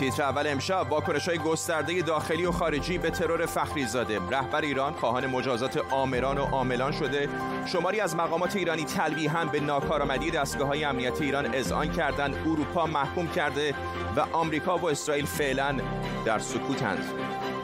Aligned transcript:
تیتر 0.00 0.22
اول 0.22 0.46
امشب 0.46 0.86
واکنش 0.90 1.28
های 1.28 1.38
گسترده 1.38 2.02
داخلی 2.02 2.44
و 2.44 2.52
خارجی 2.52 2.98
به 2.98 3.10
ترور 3.10 3.46
فخری 3.46 3.86
زاده. 3.86 4.18
رهبر 4.30 4.60
ایران 4.60 4.92
خواهان 4.92 5.26
مجازات 5.26 5.76
آمران 5.90 6.38
و 6.38 6.44
عاملان 6.44 6.92
شده. 6.92 7.28
شماری 7.66 8.00
از 8.00 8.16
مقامات 8.16 8.56
ایرانی 8.56 8.84
تلویحا 8.84 9.44
به 9.44 9.60
ناکارآمدی 9.60 10.30
دستگاه 10.30 10.68
های 10.68 10.84
امنیتی 10.84 11.24
ایران 11.24 11.54
اذعان 11.54 11.92
کردند. 11.92 12.34
اروپا 12.34 12.86
محکوم 12.86 13.28
کرده 13.28 13.74
و 14.16 14.20
آمریکا 14.32 14.78
و 14.78 14.90
اسرائیل 14.90 15.26
فعلا 15.26 15.76
در 16.24 16.38
سکوتند. 16.38 17.04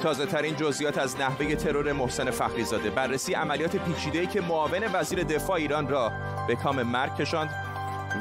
تازه 0.03 0.27
ترین 0.27 0.57
جزئیات 0.57 0.99
از 0.99 1.21
نحوه 1.21 1.55
ترور 1.55 1.93
محسن 1.93 2.31
فخریزاده 2.31 2.91
بررسی 2.91 3.35
عملیات 3.35 3.77
پیچیده‌ای 3.77 4.27
که 4.27 4.41
معاون 4.41 4.85
وزیر 4.93 5.25
دفاع 5.25 5.57
ایران 5.57 5.89
را 5.89 6.13
به 6.49 6.57
کام 6.57 6.83
مرگ 6.83 7.17
کشاند. 7.17 7.66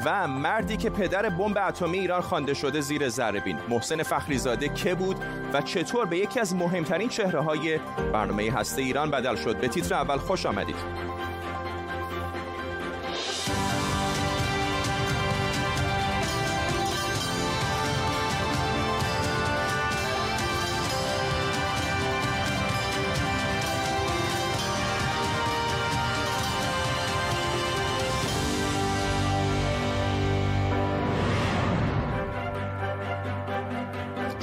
و 0.04 0.28
مردی 0.28 0.76
که 0.76 0.90
پدر 0.90 1.28
بمب 1.28 1.58
اتمی 1.68 1.98
ایران 1.98 2.20
خوانده 2.20 2.54
شده 2.54 2.80
زیر 2.80 3.08
ذره 3.08 3.42
محسن 3.68 4.02
فخریزاده 4.02 4.68
که 4.68 4.94
بود 4.94 5.16
و 5.52 5.62
چطور 5.62 6.06
به 6.06 6.18
یکی 6.18 6.40
از 6.40 6.54
مهمترین 6.54 7.08
چهره 7.08 7.40
های 7.40 7.78
برنامه 8.12 8.52
هسته 8.52 8.82
ایران 8.82 9.10
بدل 9.10 9.36
شد؟ 9.36 9.56
به 9.56 9.68
تیتر 9.68 9.94
اول 9.94 10.16
خوش 10.16 10.46
آمدید. 10.46 10.76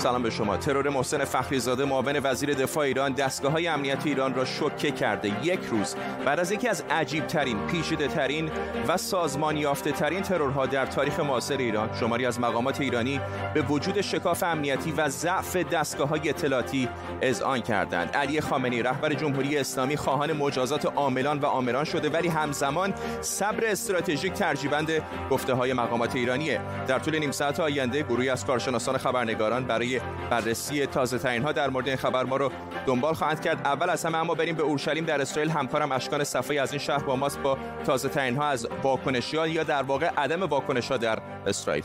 سلام 0.04 0.24
به 0.24 0.30
شما. 0.30 0.58
ترور 0.58 0.90
محسن 0.90 1.26
فخریزاده 1.26 1.86
معاون 1.86 2.20
وزیر 2.24 2.54
دفاع 2.54 2.84
ایران 2.84 3.14
دستگاه 3.14 3.52
های 3.52 3.68
امنیتی 3.68 4.10
ایران 4.10 4.36
را 4.36 4.46
شوکه 4.46 4.92
کرده. 4.92 5.46
یک 5.46 5.60
روز 5.72 5.96
بعد 6.26 6.40
از 6.40 6.52
یکی 6.52 6.68
از 6.68 6.84
عجیب 6.90 7.28
ترین 7.28 7.68
پیچیده 7.68 8.08
ترین 8.08 8.52
و 8.88 8.98
سازمان 8.98 9.58
یافته 9.58 9.92
ترین 9.92 10.22
ترورها 10.22 10.66
در 10.66 10.86
تاریخ 10.86 11.20
معاصر 11.20 11.58
ایران 11.58 11.90
شماری 12.00 12.26
از 12.26 12.40
مقامات 12.40 12.82
ایرانی 12.82 13.22
به 13.54 13.62
وجود 13.62 14.02
شکاف 14.02 14.44
امنیتی 14.44 14.92
و 14.92 15.10
ضعف 15.10 15.56
دستگاه 15.56 16.10
های 16.10 16.30
اطلاعاتی 16.30 16.90
اذعان 17.22 17.62
کردند. 17.62 18.10
علی 18.16 18.42
خامنه‌ای 18.42 18.84
رهبر 18.84 19.14
جمهوری 19.14 19.58
اسلامی 19.58 19.98
خواهان 19.98 20.34
مجازات 20.34 20.86
عاملان 20.86 21.40
و 21.40 21.46
آمران 21.46 21.84
شده 21.84 22.10
ولی 22.10 22.28
همزمان 22.28 22.94
صبر 23.22 23.66
استراتژیک 23.66 24.34
ترجیبند 24.34 24.92
گفته 25.30 25.54
های 25.54 25.74
مقامات 25.74 26.16
ایرانیه. 26.16 26.62
در 26.88 27.00
طول 27.00 27.20
نیم 27.20 27.32
ساعت 27.32 27.60
آینده 27.60 28.02
گروهی 28.02 28.30
از 28.30 28.46
کارشناسان 28.46 28.98
خبرنگاران 28.98 29.64
برای 29.66 29.93
بررسی 30.30 30.86
تازه 30.86 31.18
ترین 31.18 31.44
ها 31.44 31.52
در 31.52 31.70
مورد 31.70 31.88
این 31.88 31.98
خبر 31.98 32.24
ما 32.24 32.38
رو 32.38 32.52
دنبال 32.86 33.14
خواهند 33.14 33.42
کرد. 33.42 33.68
اول 33.68 33.90
از 33.90 34.06
همه 34.06 34.18
اما 34.18 34.34
بریم 34.34 34.56
به 34.56 34.64
اورشلیم 34.64 35.06
در 35.06 35.22
اسرائیل. 35.22 35.52
همکارم 35.52 35.92
اشکان 35.92 36.24
صفایی 36.24 36.60
از 36.60 36.72
این 36.72 36.80
شهر 36.80 37.04
با 37.04 37.16
ماست 37.16 37.40
با 37.40 37.58
تازه 37.86 38.10
ترین 38.10 38.38
ها 38.38 38.48
از 38.48 38.68
واکنشی 38.84 39.50
یا 39.50 39.64
در 39.64 39.84
واقع 39.84 40.10
عدم 40.18 40.44
واکنش 40.44 40.92
ها 40.92 40.98
در 40.98 41.20
اسرائیل. 41.48 41.84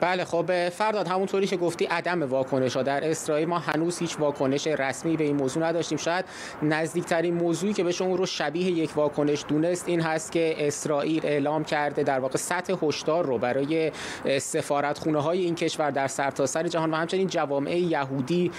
بله 0.00 0.24
خب 0.24 0.68
فرداد 0.68 1.08
همونطوری 1.08 1.46
که 1.46 1.56
گفتی 1.56 1.84
عدم 1.84 2.22
واکنش 2.22 2.76
ها 2.76 2.82
در 2.82 3.10
اسرائیل 3.10 3.48
ما 3.48 3.58
هنوز 3.58 3.98
هیچ 3.98 4.20
واکنش 4.20 4.66
رسمی 4.66 5.16
به 5.16 5.24
این 5.24 5.36
موضوع 5.36 5.62
نداشتیم. 5.62 5.98
شاید 5.98 6.24
نزدیکترین 6.62 7.34
موضوعی 7.34 7.72
که 7.72 7.84
بشه 7.84 8.04
اون 8.04 8.18
رو 8.18 8.26
شبیه 8.26 8.70
یک 8.70 8.96
واکنش 8.96 9.44
دونست 9.48 9.88
این 9.88 10.00
هست 10.00 10.32
که 10.32 10.66
اسرائیل 10.66 11.26
اعلام 11.26 11.64
کرده 11.64 12.02
در 12.02 12.18
واقع 12.18 12.36
سطح 12.38 12.74
هشدار 12.82 13.26
رو 13.26 13.38
برای 13.38 13.92
سفارت 14.38 14.98
خونه 14.98 15.22
های 15.22 15.38
این 15.38 15.54
کشور 15.54 15.90
در 15.90 16.06
سرتاسر 16.06 16.62
سر 16.62 16.68
جهان 16.68 16.90
و 16.90 16.96
همچنین 16.96 17.26
جوامع 17.26 17.76
یهودی 17.78 18.50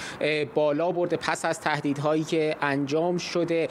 بالا 0.55 0.91
برده 0.91 1.17
پس 1.17 1.45
از 1.45 1.59
تهدیدهایی 1.59 2.23
که 2.23 2.55
انجام 2.61 3.17
شده. 3.17 3.67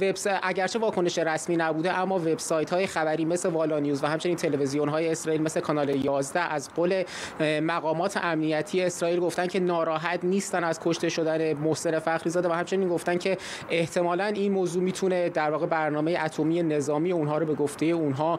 وبسایت 0.00 0.40
اگرچه 0.42 0.78
واکنش 0.78 1.18
رسمی 1.18 1.56
نبوده 1.56 1.98
اما 1.98 2.18
وبسایت 2.18 2.70
های 2.70 2.86
خبری 2.86 3.24
مثل 3.24 3.48
والا 3.48 3.78
نیوز 3.78 4.04
و 4.04 4.06
همچنین 4.06 4.36
تلویزیون 4.36 4.88
های 4.88 5.08
اسرائیل 5.08 5.42
مثل 5.42 5.60
کانال 5.60 6.04
11 6.04 6.40
از 6.40 6.70
قول 6.74 6.91
مقامات 7.40 8.16
امنیتی 8.22 8.82
اسرائیل 8.82 9.20
گفتن 9.20 9.46
که 9.46 9.60
ناراحت 9.60 10.24
نیستن 10.24 10.64
از 10.64 10.80
کشته 10.84 11.08
شدن 11.08 11.52
محسن 11.52 11.98
فخریزاده 11.98 12.48
و 12.48 12.52
همچنین 12.52 12.88
گفتن 12.88 13.18
که 13.18 13.38
احتمالا 13.70 14.24
این 14.24 14.52
موضوع 14.52 14.82
می‌تونه 14.82 15.28
در 15.28 15.50
واقع 15.50 15.66
برنامه 15.66 16.18
اتمی 16.24 16.62
نظامی 16.62 17.12
اونها 17.12 17.38
رو 17.38 17.46
به 17.46 17.54
گفته 17.54 17.86
اونها 17.86 18.38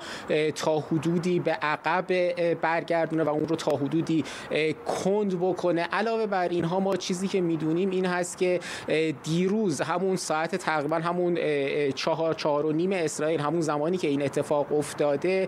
تا 0.55 0.79
حدودی 0.79 1.39
به 1.39 1.51
عقب 1.51 2.05
برگردونه 2.53 3.23
و 3.23 3.29
اون 3.29 3.47
رو 3.47 3.55
تا 3.55 3.71
حدودی 3.71 4.23
کند 4.85 5.39
بکنه. 5.39 5.81
علاوه 5.81 6.25
بر 6.25 6.47
اینها 6.47 6.79
ما 6.79 6.95
چیزی 6.95 7.27
که 7.27 7.41
می‌دونیم 7.41 7.89
این 7.89 8.05
هست 8.05 8.37
که 8.37 8.59
دیروز 9.23 9.81
همون 9.81 10.15
ساعت 10.15 10.55
تقریبا 10.55 10.95
همون 10.95 11.37
چهار 11.91 12.33
چهار 12.33 12.65
و 12.65 12.71
نیم 12.71 12.91
اسرائیل 12.91 13.39
همون 13.39 13.61
زمانی 13.61 13.97
که 13.97 14.07
این 14.07 14.21
اتفاق 14.21 14.71
افتاده 14.71 15.47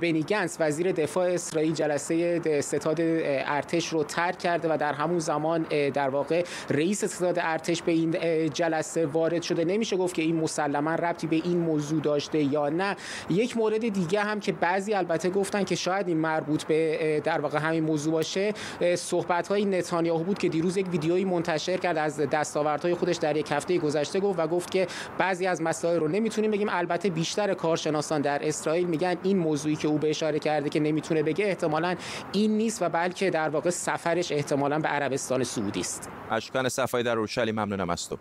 بنی 0.00 0.24
وزیر 0.60 0.92
دفاع 0.92 1.28
اسرائیل 1.28 1.72
جلسه 1.72 2.38
ستاد 2.60 2.96
ارتش 3.00 3.88
رو 3.88 4.04
ترک 4.04 4.38
کرده 4.38 4.74
و 4.74 4.76
در 4.76 4.92
همون 4.92 5.18
زمان 5.18 5.62
در 5.94 6.08
واقع 6.08 6.44
رئیس 6.70 7.04
ستاد 7.04 7.38
ارتش 7.38 7.82
به 7.82 7.92
این 7.92 8.16
جلسه 8.50 9.06
وارد 9.06 9.42
شده. 9.42 9.64
نمیشه 9.64 9.96
گفت 9.96 10.14
که 10.14 10.22
این 10.22 10.36
مسلما 10.36 10.94
ربطی 10.94 11.26
به 11.26 11.36
این 11.36 11.58
موضوع 11.58 12.00
داشته 12.00 12.42
یا 12.42 12.68
نه. 12.68 12.96
یک 13.30 13.56
مورد 13.56 13.88
دیگه 13.88 14.20
هم 14.20 14.40
که 14.40 14.52
بعضی 14.52 14.94
البته 14.94 15.30
گفتن 15.30 15.64
که 15.64 15.74
شاید 15.74 16.08
این 16.08 16.16
مربوط 16.16 16.64
به 16.64 17.20
در 17.24 17.40
واقع 17.40 17.58
همین 17.58 17.84
موضوع 17.84 18.12
باشه 18.12 18.52
صحبت 18.94 19.48
های 19.48 19.64
نتانیاهو 19.64 20.24
بود 20.24 20.38
که 20.38 20.48
دیروز 20.48 20.76
یک 20.76 20.88
ویدیویی 20.92 21.24
منتشر 21.24 21.76
کرد 21.76 21.98
از 21.98 22.20
دستاوردهای 22.20 22.94
خودش 22.94 23.16
در 23.16 23.36
یک 23.36 23.52
هفته 23.52 23.78
گذشته 23.78 24.20
گفت 24.20 24.38
و 24.38 24.46
گفت 24.46 24.70
که 24.70 24.86
بعضی 25.18 25.46
از 25.46 25.62
مسائل 25.62 26.00
رو 26.00 26.08
نمی‌تونیم 26.08 26.50
بگیم. 26.50 26.68
البته 26.70 27.10
بیشتر 27.10 27.54
کارشناسان 27.54 28.20
در 28.20 28.48
اسرائیل 28.48 28.86
میگن 28.86 29.16
این 29.22 29.38
موضوعی 29.38 29.76
که 29.76 29.88
او 29.88 29.98
به 29.98 30.10
اشاره 30.10 30.38
کرده 30.38 30.68
که 30.68 30.80
نمی‌تونه 30.80 31.22
بگه 31.22 31.44
احتمالاً 31.44 31.96
این 32.32 32.56
نیست 32.56 32.82
و 32.82 32.88
بلکه 32.88 33.30
در 33.30 33.48
واقع 33.48 33.70
سفرش 33.70 34.32
احتمالا 34.32 34.78
به 34.78 34.88
عربستان 34.88 35.44
سعودی 35.44 35.80
است. 35.80 36.08
اشکان 36.30 36.68
صفایی 36.68 37.04
در 37.04 37.18
اورشلیم 37.18 37.54
ممنونم 37.54 37.90
از 37.90 38.08
تو. 38.08 38.18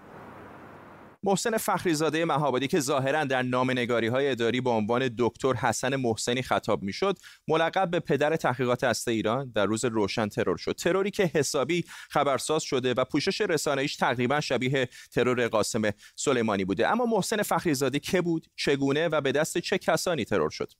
محسن 1.23 1.57
فخریزاده 1.57 2.25
مهابادی 2.25 2.67
که 2.67 2.79
ظاهرا 2.79 3.23
در 3.23 3.41
نامنگاری 3.41 4.07
های 4.07 4.31
اداری 4.31 4.61
با 4.61 4.71
عنوان 4.71 5.09
دکتر 5.17 5.53
حسن 5.53 5.95
محسنی 5.95 6.41
خطاب 6.41 6.83
می‌شد 6.83 7.17
ملقب 7.47 7.89
به 7.91 7.99
پدر 7.99 8.35
تحقیقات 8.35 8.83
هسته 8.83 9.11
ایران 9.11 9.51
در 9.55 9.65
روز 9.65 9.85
روشن 9.85 10.27
ترور 10.27 10.57
شد. 10.57 10.71
تروری 10.71 11.11
که 11.11 11.31
حسابی 11.35 11.85
خبرساز 12.09 12.63
شده 12.63 12.93
و 12.93 13.05
پوشش 13.05 13.41
رسانه‌ایش 13.41 13.95
تقریبا 13.95 14.39
شبیه 14.39 14.89
ترور 15.11 15.47
قاسم 15.47 15.81
سلیمانی 16.15 16.65
بوده. 16.65 16.87
اما 16.87 17.05
محسن 17.05 17.41
فخریزاده 17.41 17.99
که 17.99 18.21
بود 18.21 18.47
چگونه 18.55 19.07
و 19.07 19.21
به 19.21 19.31
دست 19.31 19.57
چه 19.57 19.77
کسانی 19.77 20.25
ترور 20.25 20.49
شد؟ 20.49 20.71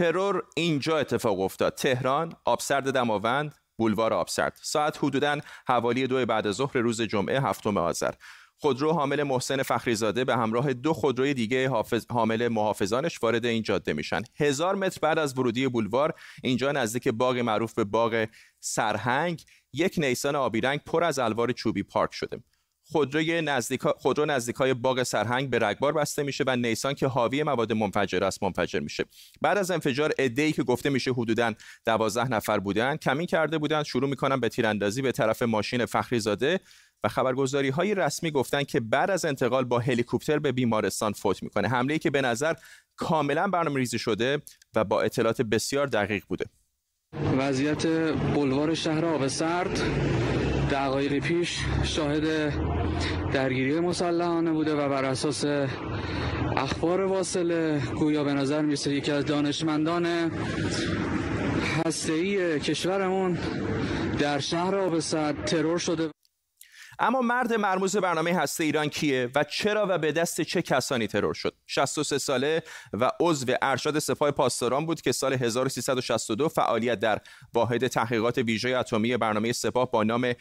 ترور 0.00 0.42
اینجا 0.56 0.98
اتفاق 0.98 1.40
افتاد. 1.40 1.74
تهران 1.74 2.32
آبسرد 2.44 2.90
دماوند 2.90 3.54
بولوار 3.78 4.12
آبسرد. 4.12 4.58
ساعت 4.62 4.98
حدودا 4.98 5.38
حوالی 5.66 6.06
دو 6.06 6.26
بعد 6.26 6.50
ظهر 6.50 6.78
روز 6.78 7.02
جمعه 7.02 7.40
هفتم 7.40 7.76
آذر. 7.76 8.14
خودرو 8.58 8.92
حامل 8.92 9.22
محسن 9.22 9.62
فخریزاده 9.62 10.24
به 10.24 10.36
همراه 10.36 10.72
دو 10.72 10.92
خودروی 10.92 11.34
دیگه 11.34 11.68
حافظ 11.68 12.06
حامل 12.10 12.48
محافظانش 12.48 13.22
وارد 13.22 13.46
این 13.46 13.62
جاده 13.62 13.92
میشن. 13.92 14.22
هزار 14.36 14.74
متر 14.74 14.98
بعد 15.02 15.18
از 15.18 15.38
ورودی 15.38 15.68
بولوار 15.68 16.14
اینجا 16.42 16.72
نزدیک 16.72 17.08
باغ 17.08 17.36
معروف 17.36 17.74
به 17.74 17.84
باغ 17.84 18.26
سرهنگ 18.60 19.44
یک 19.72 19.94
نیسان 19.98 20.36
آبی 20.36 20.60
رنگ 20.60 20.80
پر 20.86 21.04
از 21.04 21.18
الوار 21.18 21.52
چوبی 21.52 21.82
پارک 21.82 22.14
شده. 22.14 22.42
خودروی 22.92 23.42
نزدیک 23.42 23.82
خودرو 23.82 24.26
نزدیکای 24.26 24.74
باغ 24.74 25.02
سرهنگ 25.02 25.50
به 25.50 25.58
رگبار 25.58 25.92
بسته 25.92 26.22
میشه 26.22 26.44
و 26.46 26.56
نیسان 26.56 26.94
که 26.94 27.06
حاوی 27.06 27.42
مواد 27.42 27.72
منفجر 27.72 28.24
است 28.24 28.42
منفجر 28.42 28.80
میشه. 28.80 29.04
بعد 29.40 29.58
از 29.58 29.70
انفجار 29.70 30.12
ای 30.18 30.52
که 30.52 30.62
گفته 30.62 30.90
میشه 30.90 31.12
حدودا 31.12 31.54
12 31.84 32.28
نفر 32.28 32.58
بودن 32.58 32.96
کمین 32.96 33.26
کرده 33.26 33.58
بودن 33.58 33.82
شروع 33.82 34.10
می‌کنن 34.10 34.40
به 34.40 34.48
تیراندازی 34.48 35.02
به 35.02 35.12
طرف 35.12 35.42
ماشین 35.42 35.86
فخری 35.86 36.20
زاده 36.20 36.60
و 37.04 37.08
خبرگزاری 37.08 37.68
های 37.68 37.94
رسمی 37.94 38.30
گفتن 38.30 38.64
که 38.64 38.80
بعد 38.80 39.10
از 39.10 39.24
انتقال 39.24 39.64
با 39.64 39.78
هلیکوپتر 39.78 40.38
به 40.38 40.52
بیمارستان 40.52 41.12
فوت 41.12 41.42
می‌کنه. 41.42 41.68
حمله 41.68 41.98
که 41.98 42.10
به 42.10 42.22
نظر 42.22 42.54
کاملا 42.96 43.48
برنامه 43.48 43.78
ریزی 43.78 43.98
شده 43.98 44.42
و 44.74 44.84
با 44.84 45.02
اطلاعات 45.02 45.42
بسیار 45.42 45.86
دقیق 45.86 46.24
بوده. 46.28 46.44
وضعیت 47.38 47.86
بلوار 48.34 48.74
شهر 48.74 49.04
آب 49.04 49.26
سرد. 49.26 49.80
دقایقی 50.70 51.20
پیش 51.20 51.58
شاهد 51.84 52.52
درگیری 53.32 53.80
مسلحانه 53.80 54.50
بوده 54.50 54.74
و 54.74 54.88
بر 54.88 55.04
اساس 55.04 55.44
اخبار 56.56 57.00
واصله 57.00 57.80
گویا 57.94 58.24
به 58.24 58.32
نظر 58.32 58.62
می‌رسه 58.62 58.94
یکی 58.94 59.12
از 59.12 59.24
دانشمندان 59.24 60.30
هسته‌ای 61.86 62.60
کشورمون 62.60 63.38
در 64.18 64.38
شهر 64.38 64.74
آبسد 64.74 65.44
ترور 65.44 65.78
شده. 65.78 66.10
اما 67.02 67.20
مرد 67.20 67.52
مرموز 67.52 67.96
برنامه 67.96 68.34
هسته 68.34 68.64
ایران 68.64 68.88
کیه 68.88 69.30
و 69.34 69.44
چرا 69.44 69.86
و 69.88 69.98
به 69.98 70.12
دست 70.12 70.40
چه 70.40 70.62
کسانی 70.62 71.06
ترور 71.06 71.34
شد؟ 71.34 71.54
63 71.66 72.18
ساله 72.18 72.62
و 72.92 73.10
عضو 73.20 73.46
ارشد 73.62 73.98
سپاه 73.98 74.30
پاسداران 74.30 74.86
بود 74.86 75.00
که 75.00 75.12
سال 75.12 75.32
1362 75.32 76.48
فعالیت 76.48 76.98
در 76.98 77.20
واحد 77.54 77.86
تحقیقات 77.86 78.38
ویژه 78.38 78.76
اتمی 78.76 79.16
برنامه 79.16 79.52
سپاه 79.52 79.90
با 79.90 80.04
نام 80.04 80.32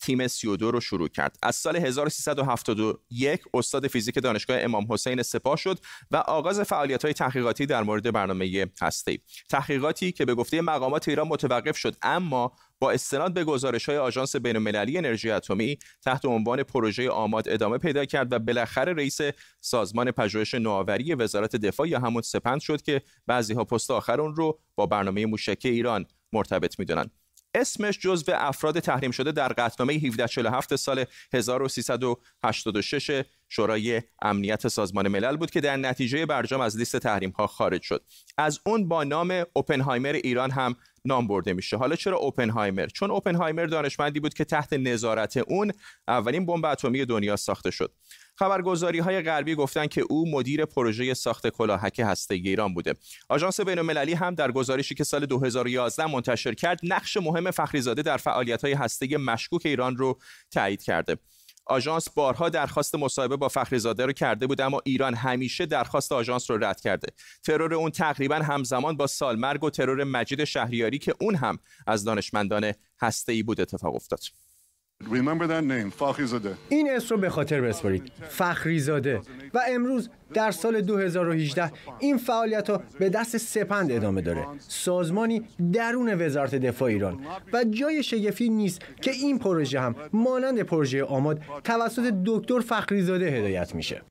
تیم 0.00 0.28
32 0.28 0.70
رو 0.70 0.80
شروع 0.80 1.08
کرد. 1.08 1.38
از 1.42 1.56
سال 1.56 1.76
1371 1.76 3.40
استاد 3.54 3.86
فیزیک 3.86 4.18
دانشگاه 4.18 4.60
امام 4.60 4.86
حسین 4.90 5.22
سپاه 5.22 5.56
شد 5.56 5.78
و 6.10 6.16
آغاز 6.16 6.60
فعالیت 6.60 7.04
های 7.04 7.14
تحقیقاتی 7.14 7.66
در 7.66 7.82
مورد 7.82 8.12
برنامه 8.12 8.66
هسته 8.82 9.18
تحقیقاتی 9.50 10.12
که 10.12 10.24
به 10.24 10.34
گفته 10.34 10.60
مقامات 10.60 11.08
ایران 11.08 11.28
متوقف 11.28 11.76
شد 11.76 11.96
اما 12.02 12.52
با 12.82 12.90
استناد 12.90 13.34
به 13.34 13.44
گزارش 13.44 13.88
های 13.88 13.98
آژانس 13.98 14.36
بین‌المللی 14.36 14.98
انرژی 14.98 15.30
اتمی 15.30 15.78
تحت 16.04 16.24
عنوان 16.24 16.62
پروژه 16.62 17.10
آماد 17.10 17.48
ادامه 17.48 17.78
پیدا 17.78 18.04
کرد 18.04 18.32
و 18.32 18.38
بالاخره 18.38 18.92
رئیس 18.92 19.18
سازمان 19.60 20.10
پژوهش 20.10 20.54
نوآوری 20.54 21.14
وزارت 21.14 21.56
دفاع 21.56 21.88
یا 21.88 22.00
همون 22.00 22.22
سپند 22.22 22.60
شد 22.60 22.82
که 22.82 23.02
بعضی 23.26 23.54
ها 23.54 23.64
پست 23.64 23.90
آخر 23.90 24.20
اون 24.20 24.36
رو 24.36 24.60
با 24.74 24.86
برنامه 24.86 25.26
موشکی 25.26 25.68
ایران 25.68 26.06
مرتبط 26.32 26.78
می‌دونن. 26.78 27.10
اسمش 27.54 27.98
جزو 27.98 28.32
افراد 28.34 28.80
تحریم 28.80 29.10
شده 29.10 29.32
در 29.32 29.48
قطعنامه 29.48 29.94
1747 29.94 30.76
سال 30.76 31.04
1386 31.34 33.22
شورای 33.48 34.02
امنیت 34.22 34.68
سازمان 34.68 35.08
ملل 35.08 35.36
بود 35.36 35.50
که 35.50 35.60
در 35.60 35.76
نتیجه 35.76 36.26
برجام 36.26 36.60
از 36.60 36.76
لیست 36.76 36.96
تحریم 36.96 37.30
ها 37.30 37.46
خارج 37.46 37.82
شد. 37.82 38.04
از 38.38 38.60
اون 38.66 38.88
با 38.88 39.04
نام 39.04 39.44
اوپنهایمر 39.52 40.12
ایران 40.12 40.50
هم 40.50 40.76
نام 41.04 41.26
برده 41.26 41.52
میشه. 41.52 41.76
حالا 41.76 41.96
چرا 41.96 42.18
اوپنهایمر؟ 42.18 42.86
چون 42.86 43.10
اوپنهایمر 43.10 43.66
دانشمندی 43.66 44.20
بود 44.20 44.34
که 44.34 44.44
تحت 44.44 44.72
نظارت 44.72 45.36
اون 45.36 45.72
اولین 46.08 46.46
بمب 46.46 46.64
اتمی 46.64 47.04
دنیا 47.04 47.36
ساخته 47.36 47.70
شد. 47.70 47.92
خبرگزاری 48.34 48.98
های 48.98 49.22
غربی 49.22 49.54
گفتند 49.54 49.88
که 49.88 50.00
او 50.10 50.30
مدیر 50.30 50.64
پروژه 50.64 51.14
ساخت 51.14 51.48
کلاهک 51.48 52.00
هسته 52.04 52.34
ایران 52.34 52.74
بوده. 52.74 52.94
آژانس 53.28 53.60
بین‌المللی 53.60 54.14
هم 54.14 54.34
در 54.34 54.52
گزارشی 54.52 54.94
که 54.94 55.04
سال 55.04 55.26
2011 55.26 56.06
منتشر 56.06 56.54
کرد 56.54 56.80
نقش 56.82 57.16
مهم 57.16 57.50
فخریزاده 57.50 58.02
در 58.02 58.16
فعالیت 58.16 58.64
های 58.64 58.72
هسته 58.72 59.16
مشکوک 59.18 59.62
ایران 59.66 59.96
رو 59.96 60.18
تایید 60.50 60.82
کرده. 60.82 61.16
آژانس 61.66 62.08
بارها 62.10 62.48
درخواست 62.48 62.94
مصاحبه 62.94 63.36
با 63.36 63.48
فخریزاده 63.48 64.06
رو 64.06 64.12
کرده 64.12 64.46
بود 64.46 64.60
اما 64.60 64.80
ایران 64.84 65.14
همیشه 65.14 65.66
درخواست 65.66 66.12
آژانس 66.12 66.50
رو 66.50 66.64
رد 66.64 66.80
کرده. 66.80 67.08
ترور 67.44 67.74
اون 67.74 67.90
تقریبا 67.90 68.36
همزمان 68.36 68.96
با 68.96 69.06
سالمرگ 69.06 69.64
و 69.64 69.70
ترور 69.70 70.04
مجید 70.04 70.44
شهریاری 70.44 70.98
که 70.98 71.14
اون 71.20 71.34
هم 71.34 71.58
از 71.86 72.04
دانشمندان 72.04 72.72
هسته‌ای 73.00 73.42
بود 73.42 73.60
اتفاق 73.60 73.94
افتاد. 73.94 74.20
این 76.68 76.90
اسم 76.90 77.14
رو 77.14 77.20
به 77.20 77.30
خاطر 77.30 77.60
بسپارید. 77.60 78.12
فخریزاده. 78.28 79.20
و 79.54 79.60
امروز 79.68 80.10
در 80.34 80.50
سال 80.50 80.80
2018 80.80 81.72
این 81.98 82.16
فعالیت 82.16 82.70
ها 82.70 82.82
به 82.98 83.08
دست 83.08 83.36
سپند 83.36 83.92
ادامه 83.92 84.20
داره. 84.20 84.46
سازمانی 84.58 85.42
درون 85.72 86.26
وزارت 86.26 86.54
دفاع 86.54 86.88
ایران. 86.88 87.18
و 87.52 87.64
جای 87.64 88.02
شگفتی 88.02 88.48
نیست 88.48 88.82
که 89.00 89.10
این 89.10 89.38
پروژه 89.38 89.80
هم 89.80 89.94
مانند 90.12 90.62
پروژه 90.62 91.04
آماد 91.04 91.40
توسط 91.64 92.14
دکتر 92.26 92.60
فخریزاده 92.60 93.26
هدایت 93.26 93.74
میشه. 93.74 94.02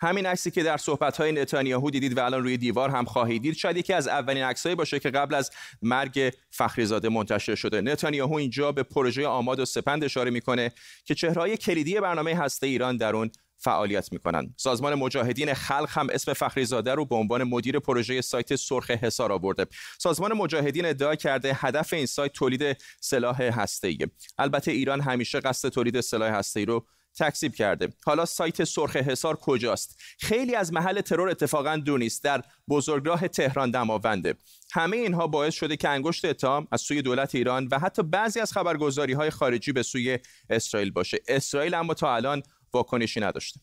همین 0.00 0.26
عکسی 0.26 0.50
که 0.50 0.62
در 0.62 0.76
صحبت‌های 0.76 1.32
نتانیاهو 1.32 1.90
دیدید 1.90 2.18
و 2.18 2.24
الان 2.24 2.42
روی 2.42 2.56
دیوار 2.56 2.90
هم 2.90 3.04
خواهید 3.04 3.42
دید 3.42 3.54
شاید 3.54 3.76
یکی 3.76 3.92
از 3.92 4.08
اولین 4.08 4.44
عکسایی 4.44 4.74
باشه 4.74 4.98
که 4.98 5.10
قبل 5.10 5.34
از 5.34 5.50
مرگ 5.82 6.32
فخریزاده 6.50 7.08
منتشر 7.08 7.54
شده. 7.54 7.80
نتانیاهو 7.80 8.34
اینجا 8.34 8.72
به 8.72 8.82
پروژه 8.82 9.26
آماد 9.26 9.60
و 9.60 9.64
سپند 9.64 10.04
اشاره 10.04 10.30
می‌کنه 10.30 10.72
که 11.04 11.14
چهرهای 11.14 11.56
کلیدی 11.56 12.00
برنامه 12.00 12.34
هسته 12.34 12.66
ایران 12.66 12.96
در 12.96 13.16
اون 13.16 13.30
فعالیت 13.60 14.12
می‌کنن. 14.12 14.54
سازمان 14.56 14.94
مجاهدین 14.94 15.54
خلق 15.54 15.88
هم 15.90 16.06
اسم 16.12 16.32
فخریزاده 16.32 16.94
رو 16.94 17.04
به 17.04 17.14
عنوان 17.14 17.44
مدیر 17.44 17.78
پروژه 17.78 18.20
سایت 18.20 18.56
سرخ 18.56 18.90
حصار 18.90 19.32
آورده. 19.32 19.66
سازمان 19.98 20.32
مجاهدین 20.32 20.86
ادعا 20.86 21.14
کرده 21.14 21.52
هدف 21.54 21.92
این 21.92 22.06
سایت 22.06 22.32
تولید 22.32 22.76
سلاح 23.00 23.42
هسته‌ای. 23.42 23.98
البته 24.38 24.72
ایران 24.72 25.00
همیشه 25.00 25.40
قصد 25.40 25.68
تولید 25.68 26.00
سلاح 26.00 26.30
هسته‌ای 26.32 26.66
رو 26.66 26.86
تکذیب 27.18 27.54
کرده. 27.54 27.88
حالا 28.06 28.24
سایت 28.24 28.64
سرخ 28.64 28.96
حصار 28.96 29.36
کجاست؟ 29.36 29.98
خیلی 30.18 30.54
از 30.54 30.72
محل 30.72 31.00
ترور 31.00 31.28
اتفاقا 31.28 31.76
دور 31.76 31.98
نیست 31.98 32.24
در 32.24 32.42
بزرگراه 32.68 33.28
تهران 33.28 33.70
دماونده. 33.70 34.34
همه 34.72 34.96
اینها 34.96 35.26
باعث 35.26 35.54
شده 35.54 35.76
که 35.76 35.88
انگشت 35.88 36.24
اتهام 36.24 36.68
از 36.72 36.80
سوی 36.80 37.02
دولت 37.02 37.34
ایران 37.34 37.68
و 37.72 37.78
حتی 37.78 38.02
بعضی 38.02 38.40
از 38.40 38.52
خبرگزاری 38.52 39.12
های 39.12 39.30
خارجی 39.30 39.72
به 39.72 39.82
سوی 39.82 40.18
اسرائیل 40.50 40.90
باشه. 40.90 41.18
اسرائیل 41.28 41.74
اما 41.74 41.94
تا 41.94 42.14
الان 42.14 42.42
واکنشی 42.72 43.20
نداشته. 43.20 43.60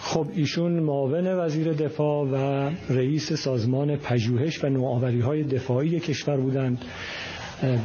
خب 0.00 0.26
ایشون 0.34 0.72
معاون 0.72 1.26
وزیر 1.26 1.72
دفاع 1.72 2.26
و 2.26 2.36
رئیس 2.88 3.32
سازمان 3.32 3.96
پژوهش 3.96 4.64
و 4.64 4.68
نوآوری 4.68 5.20
های 5.20 5.42
دفاعی 5.42 6.00
کشور 6.00 6.36
بودند. 6.36 6.84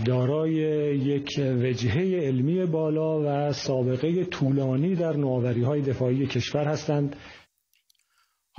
دارای 0.05 0.53
یک 0.97 1.39
وجهه 1.39 2.21
علمی 2.21 2.65
بالا 2.65 3.19
و 3.49 3.53
سابقه 3.53 4.25
طولانی 4.25 4.95
در 4.95 5.13
نوآوری 5.13 5.63
های 5.63 5.81
دفاعی 5.81 6.27
کشور 6.27 6.63
هستند. 6.63 7.15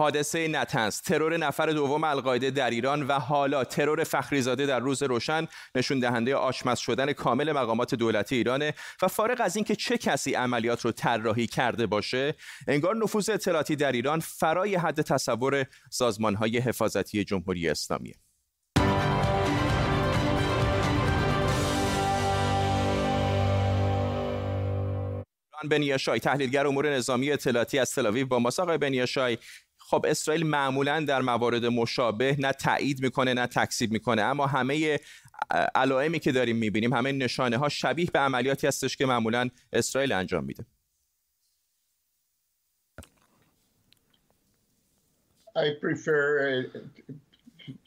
حادثه 0.01 0.49
نتنز 0.49 1.01
ترور 1.01 1.37
نفر 1.37 1.67
دوم 1.67 2.05
القاعده 2.05 2.51
در 2.51 2.71
ایران 2.71 3.07
و 3.07 3.13
حالا 3.13 3.65
ترور 3.65 4.05
فخریزاده 4.05 4.67
در 4.67 4.81
روز 4.81 5.03
روشن 5.03 5.47
نشون 5.75 5.99
دهنده 5.99 6.35
آشمز 6.35 6.79
شدن 6.79 7.13
کامل 7.13 7.53
مقامات 7.53 7.95
دولتی 7.95 8.37
ایرانه 8.37 8.75
و 9.03 9.09
فارغ 9.09 9.41
از 9.41 9.57
اینکه 9.57 9.77
چه 9.77 9.99
کسی 9.99 10.35
عملیات 10.35 10.85
رو 10.85 10.93
طراحی 10.93 11.47
کرده 11.47 11.87
باشه 11.87 12.35
انگار 12.69 12.97
نفوذ 12.97 13.31
اطلاعاتی 13.31 13.77
در 13.77 13.93
ایران 13.93 14.21
فرای 14.21 14.77
حد 14.77 15.01
تصور 15.01 15.67
های 16.39 16.59
حفاظتی 16.59 17.25
جمهوری 17.25 17.69
اسلامیه. 17.69 18.15
بنیاشای 25.69 26.21
تحلیلگر 26.21 26.67
امور 26.67 26.95
نظامی 26.95 27.31
اطلاعاتی 27.31 27.79
از 27.79 27.91
تلاویو 27.91 28.27
با 28.27 28.39
ماست. 28.39 28.61
آقای 28.61 28.79
بنیاشای 28.79 29.39
خب 29.79 30.07
اسرائیل 30.09 30.47
معمولا 30.47 31.01
در 31.01 31.23
موارد 31.23 31.67
مشابه 31.67 32.37
نه 32.39 32.53
تایید 32.53 33.03
می‌کنه 33.03 33.35
نه 33.35 33.47
تکذیب 33.47 33.93
می‌کنه 33.93 34.23
اما 34.23 34.47
همه 34.47 35.01
علائمی 35.75 36.19
که 36.19 36.33
داریم 36.33 36.57
می‌بینیم 36.57 36.95
همه 36.95 37.13
نشانه 37.13 37.57
ها 37.57 37.69
شبیه 37.69 38.11
به 38.13 38.19
عملیاتی 38.19 38.67
هستش 38.67 38.97
که 38.97 39.07
معمولا 39.07 39.49
اسرائیل 39.73 40.13
انجام 40.13 40.45
میده. 40.45 40.67
I 45.57 45.69
prefer 45.85 46.21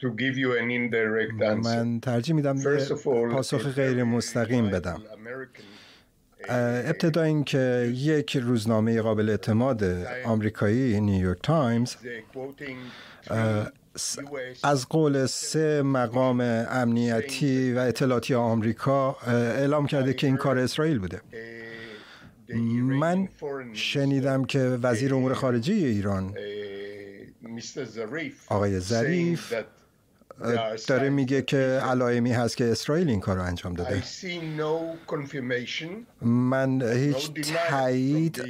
to 0.02 0.08
give 0.22 0.36
you 0.42 0.50
an 0.60 0.68
indirect 0.78 1.42
answer. 1.42 1.64
من 1.64 2.00
ترجیح 2.00 2.34
میدم 2.34 2.62
پاسخ 3.32 3.66
غیر 3.68 4.04
مستقیم 4.04 4.70
بدم. 4.70 5.02
ابتدا 6.48 7.22
اینکه 7.22 7.92
یک 7.94 8.36
روزنامه 8.36 9.02
قابل 9.02 9.30
اعتماد 9.30 9.84
آمریکایی 10.24 11.00
نیویورک 11.00 11.38
تایمز 11.42 11.94
از 14.62 14.88
قول 14.88 15.26
سه 15.26 15.82
مقام 15.82 16.40
امنیتی 16.70 17.72
و 17.72 17.78
اطلاعاتی 17.78 18.34
آمریکا 18.34 19.16
اعلام 19.26 19.86
کرده 19.86 20.14
که 20.14 20.26
این 20.26 20.36
کار 20.36 20.58
اسرائیل 20.58 20.98
بوده. 20.98 21.20
من 22.82 23.28
شنیدم 23.72 24.44
که 24.44 24.58
وزیر 24.58 25.14
امور 25.14 25.34
خارجه 25.34 25.74
ایران 25.74 26.34
آقای 28.48 28.80
ظریف 28.80 29.54
داره 30.86 31.10
میگه 31.10 31.42
که 31.42 31.80
علائمی 31.90 32.32
هست 32.32 32.56
که 32.56 32.64
اسرائیل 32.64 33.08
این 33.08 33.20
کار 33.20 33.36
رو 33.36 33.42
انجام 33.42 33.74
داده. 33.74 34.02
من 36.22 36.82
هیچ 36.82 37.30
تایید 37.70 38.42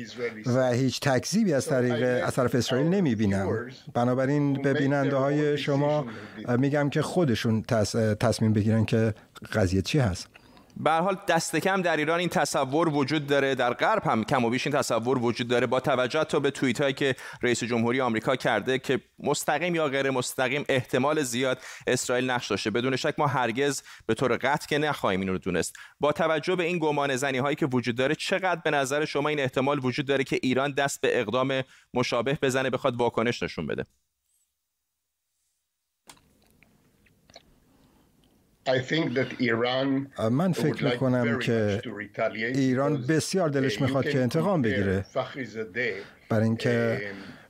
و 0.47 0.71
هیچ 0.73 1.01
تکذیبی 1.01 1.53
از 1.53 1.67
طریق 1.67 2.27
از 2.27 2.35
طرف 2.35 2.55
اسرائیل 2.55 2.87
نمی‌بینم. 2.87 3.71
بنابراین 3.95 4.63
به 4.63 4.73
بیننده 4.73 5.17
های 5.17 5.59
شما 5.59 6.07
میگم 6.59 6.91
که 6.91 7.03
خودشون 7.03 7.63
تصمیم 8.21 8.53
بگیرن 8.53 8.85
که 8.85 9.15
قضیه 9.53 9.83
چی 9.83 9.99
هست. 9.99 10.27
به 10.77 10.91
حال 10.91 11.19
دست 11.29 11.57
کم 11.57 11.83
در 11.83 11.97
ایران 11.97 12.21
این 12.21 12.29
تصور 12.29 12.89
وجود 12.89 13.27
داره 13.27 13.55
در 13.55 13.73
غرب 13.73 14.03
هم 14.05 14.25
کم 14.25 14.45
و 14.45 14.51
بیش 14.51 14.67
این 14.67 14.77
تصور 14.77 15.19
وجود 15.19 15.49
داره. 15.49 15.67
با 15.67 15.81
توجه 15.81 16.25
تا 16.25 16.41
به 16.41 16.51
توییت 16.51 16.81
هایی 16.81 16.95
که 16.95 17.17
رئیس 17.43 17.65
جمهوری 17.65 18.01
آمریکا 18.01 18.37
کرده 18.37 18.79
که 18.79 19.01
مستقیم 19.19 19.75
یا 19.75 19.89
غیر 19.89 20.11
مستقیم 20.11 20.65
احتمال 20.69 21.23
زیاد 21.23 21.59
اسرائیل 21.87 22.31
نقش 22.31 22.51
داشته. 22.51 22.71
بدون 22.71 22.97
شک 22.97 23.15
ما 23.19 23.27
هرگز 23.27 23.83
به 24.07 24.15
طور 24.15 24.37
قطع 24.37 24.67
که 24.67 24.79
نخواهیم 24.79 25.21
این 25.21 25.29
رو 25.29 25.39
دونست. 25.39 25.77
با 26.01 26.13
توجه 26.13 26.57
به 26.57 26.65
این 26.65 26.79
گمان 26.79 27.17
زنی 27.17 27.39
هایی 27.39 27.57
که 27.57 27.67
وجود 27.67 27.97
داره 27.97 28.15
چقدر 28.15 28.61
به 28.65 28.71
نظر 28.71 29.05
شما 29.05 29.29
این 29.29 29.41
احتمال 29.41 29.85
وجود 29.85 30.07
داره 30.07 30.25
که 30.25 30.39
ایران 30.43 30.73
دست 30.73 31.01
به 31.01 31.21
اقدام 31.21 31.63
مشابه 31.95 32.39
بزنه 32.43 32.71
بخواد 32.71 32.97
واکنش 32.97 33.43
نشون 33.43 33.67
بده؟ 33.67 33.85
من 40.31 40.53
فکر 40.53 40.85
می‌کنم 40.85 41.39
که 41.39 41.83
ایران 42.35 43.07
بسیار 43.07 43.49
دلش 43.49 43.81
می‌خواد 43.81 44.09
که 44.09 44.21
انتقام 44.21 44.63
بگیره. 44.63 45.05
برای 46.29 46.45
اینکه 46.45 47.01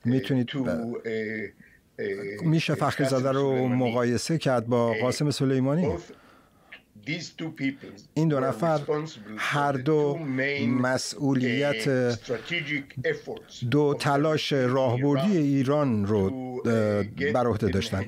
می‌تونید 0.04 0.50
میشه 2.42 2.74
فخریزاده 2.74 3.32
رو 3.32 3.68
مقایسه 3.68 4.38
کرد 4.38 4.66
با 4.66 4.92
قاسم 4.92 5.30
سلیمانی؟ 5.30 5.92
این 8.14 8.28
دو 8.28 8.40
نفر 8.40 8.80
هر 9.36 9.72
دو 9.72 10.18
مسئولیت 10.66 11.88
دو 13.70 13.94
تلاش 14.00 14.52
راهبردی 14.52 15.36
ایران 15.36 16.06
رو 16.06 16.30
بر 17.34 17.46
عهده 17.46 17.68
داشتن. 17.68 18.04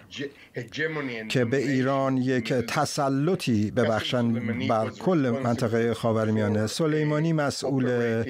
که 1.28 1.44
به 1.44 1.56
ایران 1.56 2.16
یک 2.16 2.52
تسلطی 2.52 3.70
ببخشن 3.70 4.32
بر 4.68 4.90
کل 4.90 5.40
منطقه 5.44 5.94
خاورمیانه. 5.94 6.66
سلیمانی 6.66 7.32
مسئول 7.32 8.24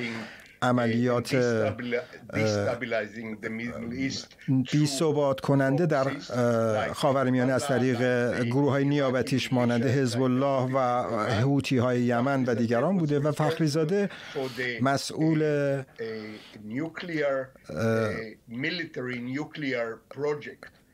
عملیات 0.63 1.35
بی 4.73 4.87
ثبات 4.87 5.41
کننده 5.41 5.87
در 5.87 6.07
خاورمیانه 6.93 7.53
از 7.53 7.67
طریق 7.67 7.99
گروه 8.45 8.71
های 8.71 8.85
نیابتیش 8.85 9.53
مانند 9.53 9.87
حزب 9.87 10.23
الله 10.23 10.73
و 10.75 10.79
حوتی 11.29 11.79
های 11.79 12.01
یمن 12.01 12.45
و 12.45 12.55
دیگران 12.55 12.99
بوده 12.99 13.21
و 13.21 13.33
فخریزاده 13.33 14.11
مسئول 14.81 15.43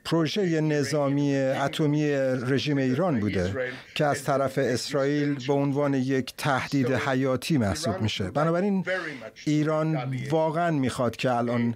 پروژه 0.05 0.61
نظامی 0.61 1.37
اتمی 1.37 2.11
رژیم 2.47 2.77
ایران 2.77 3.21
بوده 3.21 3.73
که 3.95 4.05
از 4.05 4.25
طرف 4.25 4.59
اسرائیل 4.59 5.47
به 5.47 5.53
عنوان 5.53 5.95
یک 5.95 6.35
تهدید 6.39 6.93
حیاتی 6.93 7.59
محسوب 7.59 8.01
میشه. 8.01 8.31
بنابراین 8.31 8.85
ایران 9.47 9.99
واقعا 10.31 10.71
می‌خواد 10.71 11.17
که 11.17 11.31
الان 11.31 11.75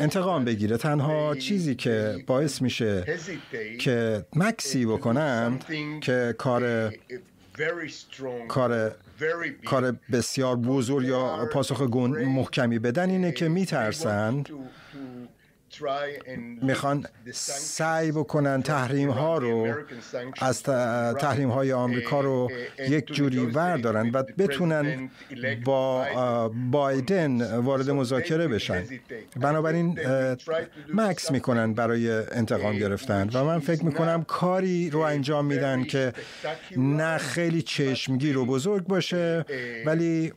انتقام 0.00 0.44
بگیره. 0.44 0.76
تنها 0.76 1.34
چیزی 1.34 1.74
که 1.74 2.24
باعث 2.26 2.62
میشه 2.62 3.18
که 3.80 4.24
مکسی 4.36 4.86
بکنند 4.86 5.64
که 6.00 6.34
کار 6.38 6.92
کار 8.48 8.92
کار 9.64 9.96
بسیار 10.12 10.56
بزرگ 10.56 11.06
یا 11.06 11.48
پاسخ 11.52 11.80
محکمی 11.80 12.78
بدن 12.78 13.10
اینه 13.10 13.32
که 13.32 13.48
میترسند 13.48 14.48
می‌خوان 16.62 17.06
سعی 17.32 18.12
بکنن 18.12 18.62
تحریم 18.62 19.10
ها 19.10 19.38
رو 19.38 19.74
از 20.40 20.62
تحریم 20.62 21.50
های 21.50 21.72
آمریکا 21.72 22.20
رو 22.20 22.50
یک 22.78 23.12
جوری 23.12 23.46
وردارن 23.46 24.10
و 24.10 24.22
بتونن 24.38 25.10
با 25.64 26.06
بایدن 26.70 27.56
وارد 27.56 27.90
مذاکره 27.90 28.48
بشن. 28.48 28.84
بنابراین 29.36 29.98
مکس 30.94 31.30
می‌کنن 31.30 31.74
برای 31.74 32.10
انتقام 32.10 32.78
گرفتن 32.78 33.30
و 33.34 33.44
من 33.44 33.58
فکر 33.58 33.84
می‌کنم 33.84 34.24
کاری 34.24 34.90
رو 34.90 35.00
انجام 35.00 35.44
میدن 35.44 35.84
که 35.84 36.12
نه 36.76 37.18
خیلی 37.18 37.62
چشمگیر 37.62 38.38
و 38.38 38.46
بزرگ 38.46 38.86
باشه 38.86 39.44
ولی 39.86 40.32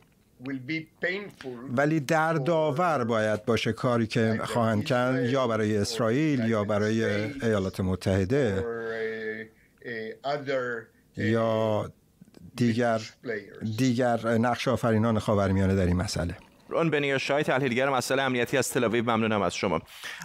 ولی 1.76 2.00
دردآور 2.00 3.04
باید 3.04 3.44
باشه 3.44 3.72
کاری 3.72 4.06
که 4.06 4.40
خواهند 4.44 4.84
کرد 4.84 5.24
یا 5.24 5.46
برای 5.46 5.76
اسرائیل 5.76 6.48
یا 6.48 6.64
برای 6.64 7.04
ایالات 7.42 7.80
متحده 7.80 8.64
یا 11.16 11.90
دیگر 12.56 13.00
دیگر 13.76 14.28
نقش 14.28 14.68
آفرینان 14.68 15.18
خاورمیانه 15.18 15.74
در 15.74 15.86
این 15.86 15.96
مسئله. 15.96 16.36
رون 16.70 16.90
بنیا 16.90 17.18
شای 17.18 17.42
تحلیلگر 17.42 17.88
مسئله 17.88 18.22
امنیتی 18.22 18.56
از 18.56 18.70
تل 18.70 19.00
ممنونم 19.00 19.42
از 19.42 19.54
شما. 19.54 19.80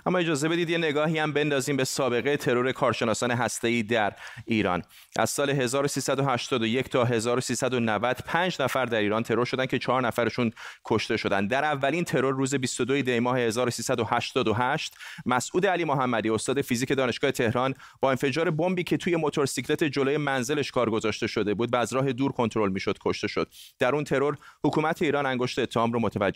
اما 0.06 0.18
اجازه 0.18 0.50
بدید 0.50 0.70
یه 0.70 0.78
نگاهی 0.78 1.20
هم 1.20 1.34
بندازیم 1.34 1.78
به 1.78 1.84
سابقه 1.84 2.38
ترور 2.38 2.72
کارشناسان 2.72 3.32
هسته‌ای 3.32 3.84
در 3.84 4.14
ایران. 4.46 4.84
از 5.16 5.30
سال 5.30 5.50
1381 5.50 6.90
تا 6.90 7.06
1390 7.06 8.18
5 8.26 8.62
نفر 8.62 8.86
در 8.86 9.00
ایران 9.00 9.24
ترور 9.24 9.46
شدن 9.46 9.66
که 9.66 9.80
4 9.80 10.02
نفرشون 10.02 10.52
کشته 10.86 11.18
شدن. 11.18 11.48
در 11.48 11.64
اولین 11.64 12.04
ترور 12.04 12.34
روز 12.34 12.56
22 12.56 13.02
دی 13.02 13.20
ماه 13.20 13.40
1388 13.40 14.94
مسعود 15.26 15.66
علی 15.66 15.84
محمدی 15.84 16.30
استاد 16.30 16.62
فیزیک 16.62 16.94
دانشگاه 16.94 17.32
تهران 17.32 17.74
با 18.02 18.12
انفجار 18.12 18.52
بمبی 18.52 18.84
که 18.84 18.98
توی 18.98 19.16
موتورسیکلت 19.16 19.84
جلوی 19.84 20.18
منزلش 20.18 20.72
کار 20.72 20.90
گذاشته 20.90 21.28
شده 21.28 21.54
بود 21.54 21.74
و 21.74 21.78
از 21.78 21.94
راه 21.94 22.14
دور 22.14 22.32
کنترل 22.32 22.70
می‌شد 22.70 22.98
کشته 23.06 23.28
شد. 23.28 23.48
در 23.80 23.96
اون 23.96 24.04
ترور 24.04 24.38
حکومت 24.64 25.02
ایران 25.02 25.26
انگشت 25.26 25.60
اتهام 25.60 25.92
رو 25.92 26.00
متوجه 26.00 26.35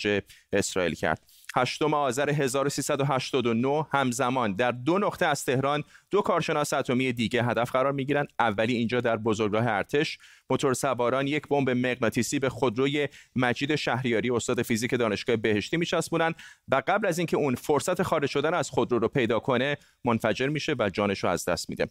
اسرائیل 0.53 0.95
کرد. 0.95 1.21
هشتم 1.55 1.93
آذر 1.93 2.29
1389 2.29 3.85
همزمان 3.91 4.55
در 4.55 4.71
دو 4.71 4.97
نقطه 4.97 5.25
از 5.25 5.45
تهران 5.45 5.83
دو 6.11 6.21
کارشناس 6.21 6.73
اتمی 6.73 7.13
دیگه 7.13 7.43
هدف 7.43 7.71
قرار 7.71 7.91
می‌گیرند. 7.91 8.27
اولی 8.39 8.75
اینجا 8.75 9.01
در 9.01 9.17
بزرگراه 9.17 9.67
ارتش 9.67 10.17
موتور 10.49 10.73
سواران 10.73 11.27
یک 11.27 11.47
بمب 11.47 11.69
مغناطیسی 11.69 12.39
به 12.39 12.49
خودروی 12.49 13.07
مجید 13.35 13.75
شهریاری 13.75 14.31
استاد 14.31 14.61
فیزیک 14.61 14.95
دانشگاه 14.95 15.35
بهشتی 15.35 15.77
میچسبونند 15.77 16.35
و 16.67 16.81
قبل 16.87 17.07
از 17.07 17.17
اینکه 17.17 17.37
اون 17.37 17.55
فرصت 17.55 18.03
خارج 18.03 18.29
شدن 18.29 18.53
از 18.53 18.69
خودرو 18.69 18.99
رو 18.99 19.07
پیدا 19.07 19.39
کنه 19.39 19.77
منفجر 20.05 20.47
میشه 20.47 20.75
و 20.79 20.89
جانش 20.93 21.23
رو 21.23 21.29
از 21.29 21.45
دست 21.45 21.69
میده. 21.69 21.87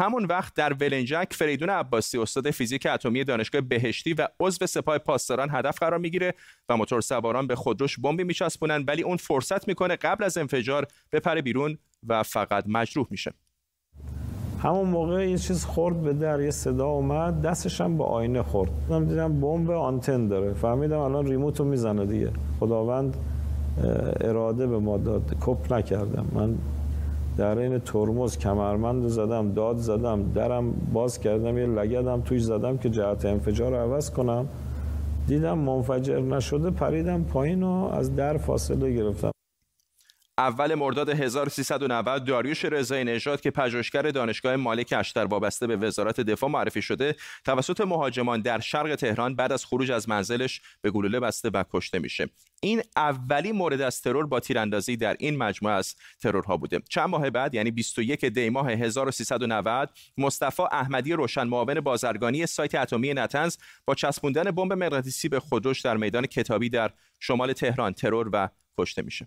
همون 0.00 0.24
وقت 0.24 0.54
در 0.54 0.72
ولنجک 0.72 1.28
فریدون 1.32 1.70
عباسی 1.70 2.18
استاد 2.18 2.50
فیزیک 2.50 2.86
اتمی 2.86 3.24
دانشگاه 3.24 3.60
بهشتی 3.60 4.12
و 4.12 4.28
عضو 4.40 4.66
سپاه 4.66 4.98
پاسداران 4.98 5.48
هدف 5.50 5.78
قرار 5.78 5.98
می‌گیره 5.98 6.34
و 6.68 6.76
موتور 6.76 7.00
سواران 7.00 7.46
به 7.46 7.56
خودروش 7.56 7.98
بمبی 7.98 8.24
میچسبونن 8.24 8.84
ولی 8.88 9.02
اون 9.02 9.16
فرصت 9.16 9.68
می‌کنه 9.68 9.96
قبل 9.96 10.24
از 10.24 10.38
انفجار 10.38 10.86
بپره 11.12 11.42
بیرون 11.42 11.78
و 12.08 12.22
فقط 12.22 12.64
مجروح 12.66 13.06
میشه. 13.10 13.32
همون 14.62 14.88
موقع 14.88 15.30
یه 15.30 15.38
چیز 15.38 15.64
خورد 15.64 16.02
به 16.02 16.12
در 16.12 16.40
یه 16.40 16.50
صدا 16.50 16.86
اومد 16.86 17.42
دستش 17.42 17.80
هم 17.80 17.98
به 17.98 18.04
آینه 18.04 18.42
خورد. 18.42 18.70
من 18.88 19.04
دیدم 19.04 19.40
بمب 19.40 19.70
آنتن 19.70 20.28
داره. 20.28 20.54
فهمیدم 20.54 20.98
الان 20.98 21.26
ریموت 21.26 21.58
رو 21.60 21.64
می‌زنه 21.64 22.06
دیگه. 22.06 22.30
خداوند 22.60 23.16
اراده 24.20 24.66
به 24.66 24.78
ما 24.78 24.98
داد. 24.98 25.36
کپ 25.40 25.72
نکردم. 25.72 26.28
من 26.32 26.58
در 27.40 27.58
این 27.58 27.78
ترمز 27.78 28.38
کمرمند 28.38 29.08
زدم 29.08 29.52
داد 29.52 29.76
زدم 29.78 30.32
درم 30.34 30.72
باز 30.92 31.20
کردم 31.20 31.58
یه 31.58 31.66
لگدم 31.66 32.20
توش 32.20 32.42
زدم 32.42 32.76
که 32.76 32.90
جهت 32.90 33.24
انفجار 33.24 33.70
رو 33.72 33.76
عوض 33.76 34.10
کنم. 34.10 34.46
دیدم 35.26 35.58
منفجر 35.58 36.20
نشده 36.20 36.70
پریدم 36.70 37.24
پایین 37.24 37.62
و 37.62 37.88
از 37.92 38.16
در 38.16 38.36
فاصله 38.36 38.92
گرفتم. 38.92 39.30
اول 40.40 40.74
مرداد 40.74 41.08
1390 41.08 42.24
داریوش 42.24 42.64
رضایی 42.64 43.04
نژاد 43.04 43.40
که 43.40 43.50
پژوهشگر 43.50 44.02
دانشگاه 44.02 44.56
مالک 44.56 44.94
اشتر 44.98 45.24
وابسته 45.24 45.66
به 45.66 45.76
وزارت 45.76 46.20
دفاع 46.20 46.50
معرفی 46.50 46.82
شده 46.82 47.16
توسط 47.44 47.80
مهاجمان 47.80 48.40
در 48.40 48.60
شرق 48.60 48.94
تهران 48.94 49.36
بعد 49.36 49.52
از 49.52 49.64
خروج 49.64 49.90
از 49.90 50.08
منزلش 50.08 50.60
به 50.80 50.90
گلوله 50.90 51.20
بسته 51.20 51.50
و 51.50 51.64
کشته 51.72 51.98
میشه. 51.98 52.28
این 52.60 52.82
اولی 52.96 53.52
مورد 53.52 53.80
از 53.80 54.02
ترور 54.02 54.26
با 54.26 54.40
تیراندازی 54.40 54.96
در 54.96 55.16
این 55.18 55.36
مجموعه 55.36 55.74
از 55.74 55.94
ترورها 56.22 56.56
بوده. 56.56 56.80
چند 56.88 57.08
ماه 57.08 57.30
بعد 57.30 57.54
یعنی 57.54 57.70
21 57.70 58.24
دی 58.24 58.50
ماه 58.50 58.70
1390 58.70 59.90
مصطفی 60.18 60.62
احمدی 60.72 61.12
روشن 61.12 61.44
معاون 61.44 61.80
بازرگانی 61.80 62.46
سایت 62.46 62.74
اتمی 62.74 63.14
نتنز 63.14 63.56
با 63.84 63.94
چسبوندن 63.94 64.50
بمب 64.50 64.72
مغناطیسی 64.72 65.28
به 65.28 65.40
خودروش 65.40 65.80
در 65.80 65.96
میدان 65.96 66.26
کتابی 66.26 66.68
در 66.68 66.90
شمال 67.18 67.52
تهران 67.52 67.92
ترور 67.92 68.30
و 68.32 68.48
کشته 68.78 69.02
میشه. 69.02 69.26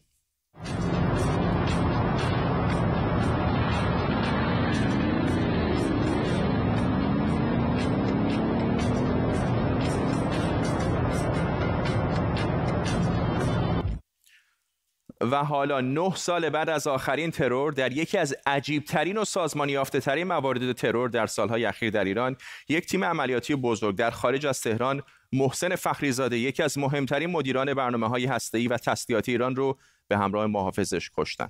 و 15.31 15.43
حالا 15.43 15.81
نه 15.81 16.15
سال 16.15 16.49
بعد 16.49 16.69
از 16.69 16.87
آخرین 16.87 17.31
ترور 17.31 17.71
در 17.71 17.91
یکی 17.91 18.17
از 18.17 18.35
عجیبترین 18.45 19.17
و 19.17 19.25
سازمانی 19.25 19.71
یافته 19.71 19.99
ترین 19.99 20.27
موارد 20.27 20.71
ترور 20.71 21.09
در 21.09 21.27
سالهای 21.27 21.65
اخیر 21.65 21.89
در 21.89 22.03
ایران 22.03 22.35
یک 22.69 22.85
تیم 22.85 23.03
عملیاتی 23.03 23.55
بزرگ 23.55 23.95
در 23.95 24.11
خارج 24.11 24.45
از 24.45 24.61
تهران 24.61 25.01
محسن 25.33 25.75
فخریزاده 25.75 26.37
یکی 26.37 26.63
از 26.63 26.77
مهمترین 26.77 27.29
مدیران 27.29 27.73
برنامه 27.73 28.07
های 28.07 28.25
هسته‌ای 28.25 28.67
و 28.67 28.77
تسلیحاتی 28.77 29.31
ایران 29.31 29.55
رو 29.55 29.77
به 30.07 30.17
همراه 30.17 30.45
محافظش 30.45 31.09
کشتن. 31.17 31.49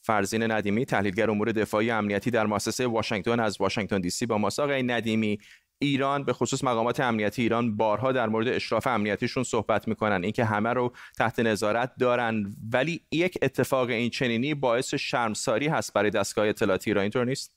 فرزین 0.00 0.50
ندیمی 0.50 0.84
تحلیلگر 0.84 1.30
امور 1.30 1.52
دفاعی 1.52 1.90
امنیتی 1.90 2.30
در 2.30 2.46
مؤسسه 2.46 2.86
واشنگتن 2.86 3.40
از 3.40 3.60
واشنگتن 3.60 4.00
دی 4.00 4.10
سی 4.10 4.26
با 4.26 4.38
ما 4.38 4.50
ندیمی 4.58 5.38
ایران 5.78 6.24
به 6.24 6.32
خصوص 6.32 6.64
مقامات 6.64 7.00
امنیتی 7.00 7.42
ایران 7.42 7.76
بارها 7.76 8.12
در 8.12 8.26
مورد 8.28 8.48
اشراف 8.48 8.86
امنیتیشون 8.86 9.44
صحبت 9.44 9.88
می‌کنن. 9.88 10.22
اینکه 10.22 10.44
همه 10.44 10.72
رو 10.72 10.92
تحت 11.18 11.38
نظارت 11.38 11.92
دارن. 11.98 12.56
ولی 12.72 13.00
یک 13.12 13.38
اتفاق 13.42 13.88
این 13.88 14.10
چنینی 14.10 14.54
باعث 14.54 14.94
شرمساری 14.94 15.68
هست 15.68 15.92
برای 15.92 16.10
دستگاه 16.10 16.48
اطلاعاتی 16.48 16.90
ایران. 16.90 17.02
اینطور 17.02 17.24
نیست؟ 17.24 17.52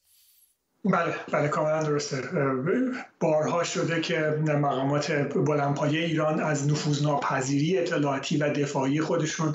بله 0.86 1.16
بله 1.32 1.48
کاملا 1.48 1.84
درسته. 1.84 2.18
بارها 3.20 3.64
شده 3.64 4.02
که 4.02 4.20
مقامات 4.48 5.12
بلندپایه 5.36 6.06
ایران 6.06 6.40
از 6.40 6.68
نفوذناپذیری 6.68 7.78
اطلاعاتی 7.78 8.38
و 8.38 8.54
دفاعی 8.54 9.02
خودشون 9.02 9.54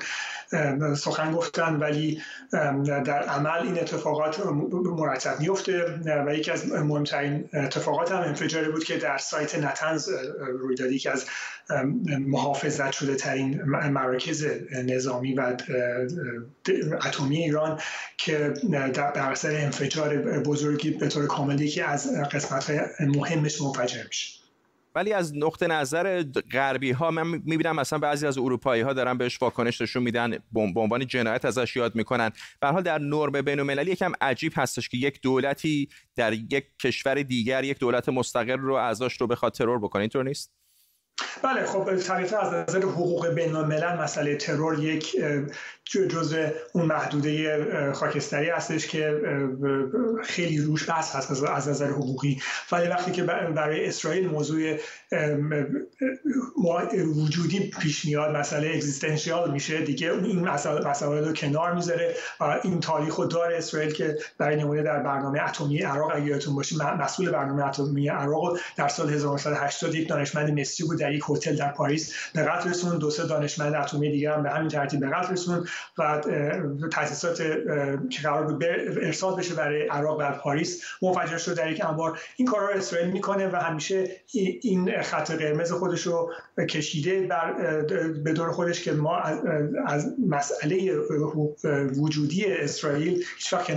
سخن 0.97 1.33
گفتن 1.33 1.77
ولی 1.77 2.23
در 3.05 3.23
عمل 3.23 3.63
این 3.63 3.79
اتفاقات 3.79 4.47
مرتب 4.85 5.41
میفته 5.41 5.85
و 6.27 6.35
یکی 6.35 6.51
از 6.51 6.69
مهمترین 6.69 7.49
اتفاقات 7.55 8.13
هم 8.13 8.21
انفجاری 8.23 8.69
بود 8.73 8.85
که 8.85 8.97
در 8.97 9.19
سایت 9.19 9.59
نتنز 9.59 10.09
روی 10.59 10.99
که 10.99 11.11
از 11.11 11.27
محافظت 12.19 12.93
شده 12.93 13.15
ترین 13.15 13.63
مراکز 13.65 14.47
نظامی 14.85 15.35
و 15.35 15.57
اتمی 17.07 17.37
ایران 17.37 17.81
که 18.17 18.55
در 18.71 19.31
اثر 19.31 19.57
انفجار 19.57 20.17
بزرگی 20.41 20.91
به 20.91 21.09
طور 21.09 21.27
کامل 21.27 21.61
یکی 21.61 21.81
از 21.81 22.11
قسمت 22.33 22.71
مهمش 23.01 23.61
منفجر 23.63 24.03
میشه. 24.07 24.46
ولی 24.97 25.13
از 25.13 25.37
نقطه 25.37 25.67
نظر 25.67 26.23
غربی 26.53 26.91
ها 26.91 27.11
من 27.11 27.27
می‌بینم 27.27 27.77
مثلا 27.77 27.99
بعضی 27.99 28.27
از 28.27 28.39
اروپایی 28.39 28.83
ها 28.83 28.93
دارن 28.93 29.19
بهش 29.19 29.43
واکنش 29.43 29.81
نشون 29.81 30.03
میدن 30.03 30.31
به 30.53 30.81
عنوان 30.81 31.07
جنایت 31.07 31.45
ازش 31.45 31.77
یاد 31.77 31.95
می‌کنن. 31.95 32.31
به 32.61 32.69
حال 32.69 32.83
در 32.83 32.99
نرم 32.99 33.43
بین 33.43 33.61
المللی 33.61 33.91
یکم 33.91 34.13
عجیب 34.21 34.53
هستش 34.57 34.89
که 34.89 34.97
یک 34.97 35.21
دولتی 35.23 35.89
در 36.17 36.33
یک 36.33 36.65
کشور 36.83 37.23
دیگر 37.23 37.65
یک 37.65 37.79
دولت 37.79 38.09
مستقل 38.09 38.59
رو 38.59 38.75
ازش 38.75 39.21
رو 39.21 39.27
بخواد 39.27 39.53
ترور 39.53 39.79
بکنه. 39.79 40.01
اینطور 40.01 40.25
نیست؟ 40.25 40.53
بله 41.43 41.67
خب 41.67 41.97
طبیعتا 41.97 42.39
از 42.39 42.53
نظر 42.53 42.83
حقوق 42.83 43.29
بین 43.29 43.57
الملل 43.57 43.97
مسئله 44.03 44.37
ترور 44.37 44.85
یک 44.85 45.17
جز 45.93 46.37
اون 46.73 46.87
محدوده 46.87 47.93
خاکستری 47.93 48.51
هستش 48.51 48.87
که 48.87 49.21
خیلی 50.25 50.59
روش 50.59 50.89
بحث 50.89 51.17
هست 51.17 51.45
از 51.47 51.69
نظر 51.69 51.87
حقوقی. 51.87 52.41
ولی 52.73 52.89
وقتی 52.89 53.13
که 53.13 53.23
برای 53.23 53.87
اسرائیل 53.87 54.29
موضوع 54.29 54.77
وجودی 57.17 57.71
پیش 57.81 58.05
میاد 58.05 58.37
مسئله 58.37 58.71
اگزیستنشیال 58.75 59.51
میشه 59.51 59.83
دیگه 59.83 60.13
این 60.13 60.49
مسئله 60.89 61.21
رو 61.21 61.33
کنار 61.33 61.75
می‌ذاره 61.75 62.15
این 62.63 62.81
تاریخ 62.81 63.19
و 63.19 63.25
دار 63.25 63.53
اسرائیل 63.53 63.93
که 63.93 64.19
برای 64.39 64.57
نمونه 64.57 64.83
در 64.83 65.03
برنامه 65.03 65.43
اتمی 65.49 65.79
عراق 65.79 66.13
اگه 66.15 66.27
یادتون 66.27 66.55
باشه 66.55 66.97
مسئول 66.97 67.31
برنامه 67.31 67.67
اتمی 67.67 68.09
عراق 68.09 68.59
در 68.77 68.89
سال 68.89 69.11
1980 69.11 69.95
یک 69.95 70.09
دانشمند 70.09 70.61
مصری 70.61 70.87
بود 70.87 71.03
در 71.07 71.13
یک 71.13 71.25
هتل 71.31 71.57
در 71.57 71.73
پاریس 71.73 72.13
به 72.35 72.43
قتل 72.43 72.71
رسوند 72.71 72.99
دو 72.99 73.11
سه 73.11 73.27
دانشمند 73.27 73.75
اتمی 73.75 74.11
دیگه 74.11 74.33
هم 74.33 74.43
به 74.43 74.51
همین 74.51 74.69
ترتیب 74.69 75.01
به 75.01 75.09
قتل 75.09 75.33
رسوند 75.33 75.69
و 75.99 76.23
تاسیسات 76.93 77.37
که 78.11 78.23
قرار 78.23 78.47
بود 78.47 78.65
ارسال 78.65 79.37
بشه 79.37 79.55
برای 79.55 79.89
عراق 79.89 80.21
و 80.21 80.31
پاریس 80.31 80.83
منفجر 81.03 81.39
شد 81.39 81.55
در 81.55 81.73
یک 81.73 81.85
انبار. 81.85 82.19
این 82.37 82.49
کارا 82.49 82.71
رو 82.71 82.77
اسرائیل 82.77 83.11
می‌کنه 83.11 83.49
و 83.49 83.57
همیشه 83.57 84.11
این 84.63 85.03
خط 85.03 85.31
قرمز 85.31 85.73
خودش 85.73 86.03
رو 86.03 86.33
کشیده 86.69 87.27
بر 87.27 87.53
به 88.25 88.33
دور 88.33 88.53
خودش 88.53 88.83
که 88.83 88.93
ما 88.93 89.19
از 89.87 90.15
مسئله 90.29 90.97
وجودی 91.97 92.45
اسرائیل 92.45 93.25
هیچ 93.37 93.53
وقت 93.53 93.71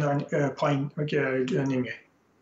پایین 0.56 0.92
نمیه 1.52 1.94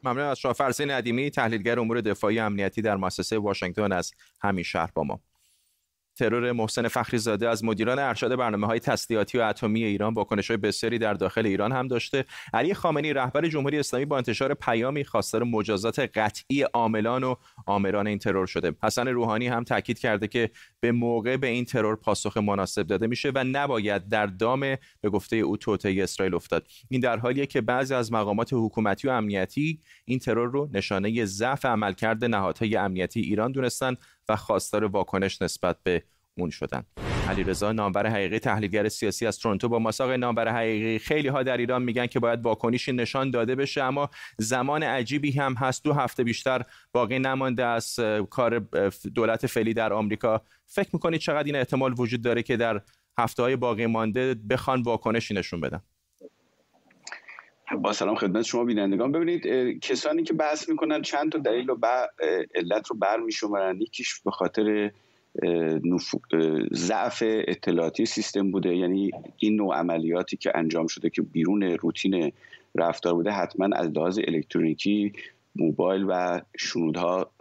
ممنون 0.08 0.28
از 0.28 0.40
شاه 0.40 0.54
فرزی 0.54 0.86
ندیمی 0.86 1.32
تحلیلگر 1.32 1.80
امور 1.80 2.02
دفاعی 2.02 2.40
امنیتی 2.40 2.82
در 2.82 2.96
مؤسسه 2.96 3.38
واشنگتن 3.38 3.92
از 3.92 4.12
همین 4.42 4.64
شهر 4.64 4.90
با 4.94 5.04
ما. 5.04 5.22
ترور 6.18 6.52
محسن 6.52 6.88
فخریزاده 6.88 7.50
از 7.50 7.64
مدیران 7.64 8.00
ارشد 8.00 8.36
برنامه 8.36 8.68
های 8.68 8.80
تسلیحاتی 8.80 9.38
و 9.38 9.42
اتمی 9.42 9.84
ایران 9.84 10.14
واکنش 10.14 10.48
های 10.48 10.58
بسیاری 10.58 11.00
در 11.00 11.14
داخل 11.14 11.46
ایران 11.46 11.72
هم 11.72 11.88
داشته. 11.88 12.26
علی 12.54 12.74
خامنی 12.74 13.14
رهبر 13.14 13.48
جمهوری 13.48 13.80
اسلامی 13.80 14.06
با 14.06 14.18
انتشار 14.18 14.54
پیامی 14.54 15.04
خواستار 15.04 15.44
مجازات 15.44 16.00
قطعی 16.00 16.62
عاملان 16.62 17.24
و 17.24 17.36
آمران 17.66 18.08
این 18.08 18.20
ترور 18.20 18.46
شده. 18.46 18.74
حسن 18.84 19.08
روحانی 19.08 19.48
هم 19.48 19.64
تاکید 19.64 20.00
کرده 20.00 20.28
که 20.28 20.50
به 20.80 20.92
موقع 20.92 21.38
به 21.38 21.48
این 21.48 21.66
ترور 21.66 21.96
پاسخ 21.96 22.38
مناسب 22.38 22.88
داده 22.88 23.08
میشه 23.08 23.32
و 23.36 23.44
نباید 23.44 24.10
در 24.10 24.26
دام 24.26 24.60
به 25.02 25.10
گفته 25.10 25.36
او 25.36 25.58
توطئه 25.58 26.04
اسرائیل 26.04 26.36
افتاد. 26.36 26.68
این 26.90 27.02
در 27.02 27.18
حالیه 27.18 27.46
که 27.46 27.62
بعضی 27.62 27.94
از 27.94 28.12
مقامات 28.12 28.50
حکومتی 28.54 29.08
و 29.08 29.12
امنیتی 29.12 29.80
این 30.06 30.20
ترور 30.20 30.52
رو 30.52 30.70
نشانه 30.74 31.26
ضعف 31.26 31.66
عملکرد 31.66 32.26
نهادهای 32.26 32.76
امنیتی 32.76 33.22
ایران 33.22 33.52
دونستن 33.52 33.96
و 34.30 34.36
خواستار 34.36 34.84
واکنش 34.84 35.42
نسبت 35.42 35.78
به 35.84 36.04
اون 36.38 36.50
شدن. 36.50 36.84
علیرضا 37.28 37.72
نامور 37.72 38.08
حقیقی 38.08 38.40
تحلیلگر 38.40 38.90
سیاسی 38.90 39.26
از 39.28 39.40
تورنتو 39.40 39.70
با 39.70 39.80
مساق 39.80 40.12
نامور 40.12 40.52
حقیقی. 40.52 41.00
خیلی 41.00 41.28
ها 41.28 41.44
در 41.44 41.58
ایران 41.58 41.84
میگن 41.84 42.08
که 42.08 42.20
باید 42.20 42.46
واکنشی 42.46 42.92
نشان 42.92 43.32
داده 43.32 43.56
بشه 43.56 43.84
اما 43.84 44.10
زمان 44.38 44.84
عجیبی 44.84 45.32
هم 45.32 45.54
هست. 45.54 45.84
دو 45.84 45.94
هفته 45.94 46.24
بیشتر 46.24 46.62
باقی 46.94 47.20
نمانده 47.20 47.66
از 47.66 48.00
کار 48.30 48.60
دولت 49.16 49.48
فعلی 49.48 49.74
در 49.74 49.94
آمریکا. 49.94 50.42
فکر 50.66 50.90
می‌کنید 50.94 51.22
چقدر 51.22 51.44
این 51.44 51.56
احتمال 51.56 51.94
وجود 51.98 52.22
داره 52.22 52.44
که 52.44 52.58
در 52.58 52.82
هفته 53.20 53.44
های 53.44 53.56
باقی 53.56 53.86
مانده 53.86 54.36
بخوان 54.50 54.82
واکنشی 54.82 55.34
نشون 55.34 55.62
بدن؟ 55.62 55.82
با 57.76 57.94
سلام 57.94 58.16
خدمت 58.16 58.46
شما 58.46 58.64
بینندگان. 58.64 59.12
ببینید 59.12 59.44
کسانی 59.80 60.24
که 60.24 60.34
بحث 60.34 60.70
می‌کنن 60.70 61.02
چند 61.02 61.32
تا 61.32 61.40
دلیل 61.40 61.70
و 61.70 62.08
علت 62.56 62.88
رو 62.88 62.96
بر 62.96 63.18
میشمارن 63.18 63.82
یکیش 63.82 64.20
به 64.20 64.32
خاطر 64.32 64.92
ضعف 66.74 67.24
اطلاعاتی 67.24 68.06
سیستم 68.06 68.52
بوده. 68.52 68.76
یعنی 68.76 69.12
این 69.38 69.56
نوع 69.56 69.76
عملیاتی 69.76 70.38
که 70.38 70.52
انجام 70.56 70.88
شده 70.88 71.10
که 71.10 71.22
بیرون 71.22 71.64
روتین 71.64 72.32
رفتار 72.76 73.14
بوده 73.14 73.32
حتما 73.32 73.76
از 73.76 73.92
لحاظ 73.92 74.20
الکترونیکی 74.28 75.14
موبایل 75.60 76.06
و 76.08 76.42
شنودها 76.58 77.32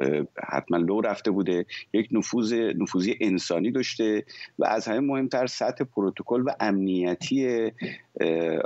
حتما 0.48 0.76
لو 0.76 1.00
رفته 1.00 1.30
بوده. 1.30 1.66
یک 1.92 2.08
نفوذ 2.12 2.52
نفوذی 2.52 3.16
انسانی 3.20 3.70
داشته 3.70 4.24
و 4.58 4.64
از 4.64 4.88
همه 4.88 5.00
مهمتر 5.00 5.46
سطح 5.46 5.84
پروتکل 5.84 6.42
و 6.46 6.50
امنیتی 6.60 7.72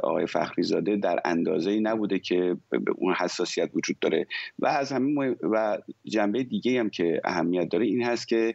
آقای 0.03 0.27
فخریزاده 0.27 0.97
در 0.97 1.21
اندازه 1.25 1.81
نبوده 1.81 2.19
که 2.19 2.57
به 2.71 2.93
اون 2.97 3.15
حساسیت 3.15 3.71
وجود 3.75 3.99
داره. 3.99 4.27
و 4.59 4.67
از 4.67 4.93
همین 4.93 5.37
و 5.43 5.79
جنبه 6.05 6.43
دیگه 6.43 6.81
هم 6.81 6.91
که 6.91 7.21
اهمیت 7.25 7.69
داره 7.69 7.87
این 7.87 8.03
هست 8.03 8.29
که 8.29 8.55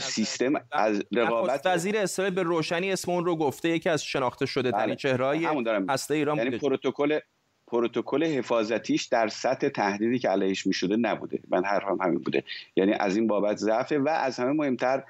سیستم 0.00 0.52
از 0.72 1.02
رقابت 1.12 1.62
وزیر 1.66 1.96
اسرائیل 1.96 2.34
به 2.34 2.42
روشنی 2.42 2.92
اسم 2.92 3.12
اون 3.12 3.24
رو 3.24 3.36
گفته 3.36 3.68
یکی 3.68 3.88
از 3.88 4.04
شناخته 4.04 4.46
شده 4.46 4.70
ترین 4.70 4.86
بله. 4.86 4.96
چهره‌های 4.96 5.46
هسته 5.88 6.14
ایران 6.14 6.38
یعنی 6.38 6.58
پروتکل 6.58 7.18
پروتکل 7.74 8.24
حفاظتیش 8.24 9.04
در 9.04 9.28
سطح 9.28 9.68
تهدیدی 9.68 10.18
که 10.18 10.28
علیهش 10.28 10.66
می‌شده 10.66 10.96
نبوده. 10.96 11.38
من 11.48 11.64
حرفم 11.64 11.98
همین 12.00 12.18
بوده. 12.18 12.42
یعنی 12.76 12.92
از 12.92 13.16
این 13.16 13.26
بابت 13.26 13.56
ضعفه 13.56 13.98
و 13.98 14.08
از 14.08 14.38
همه 14.38 14.52
مهمتر 14.52 15.02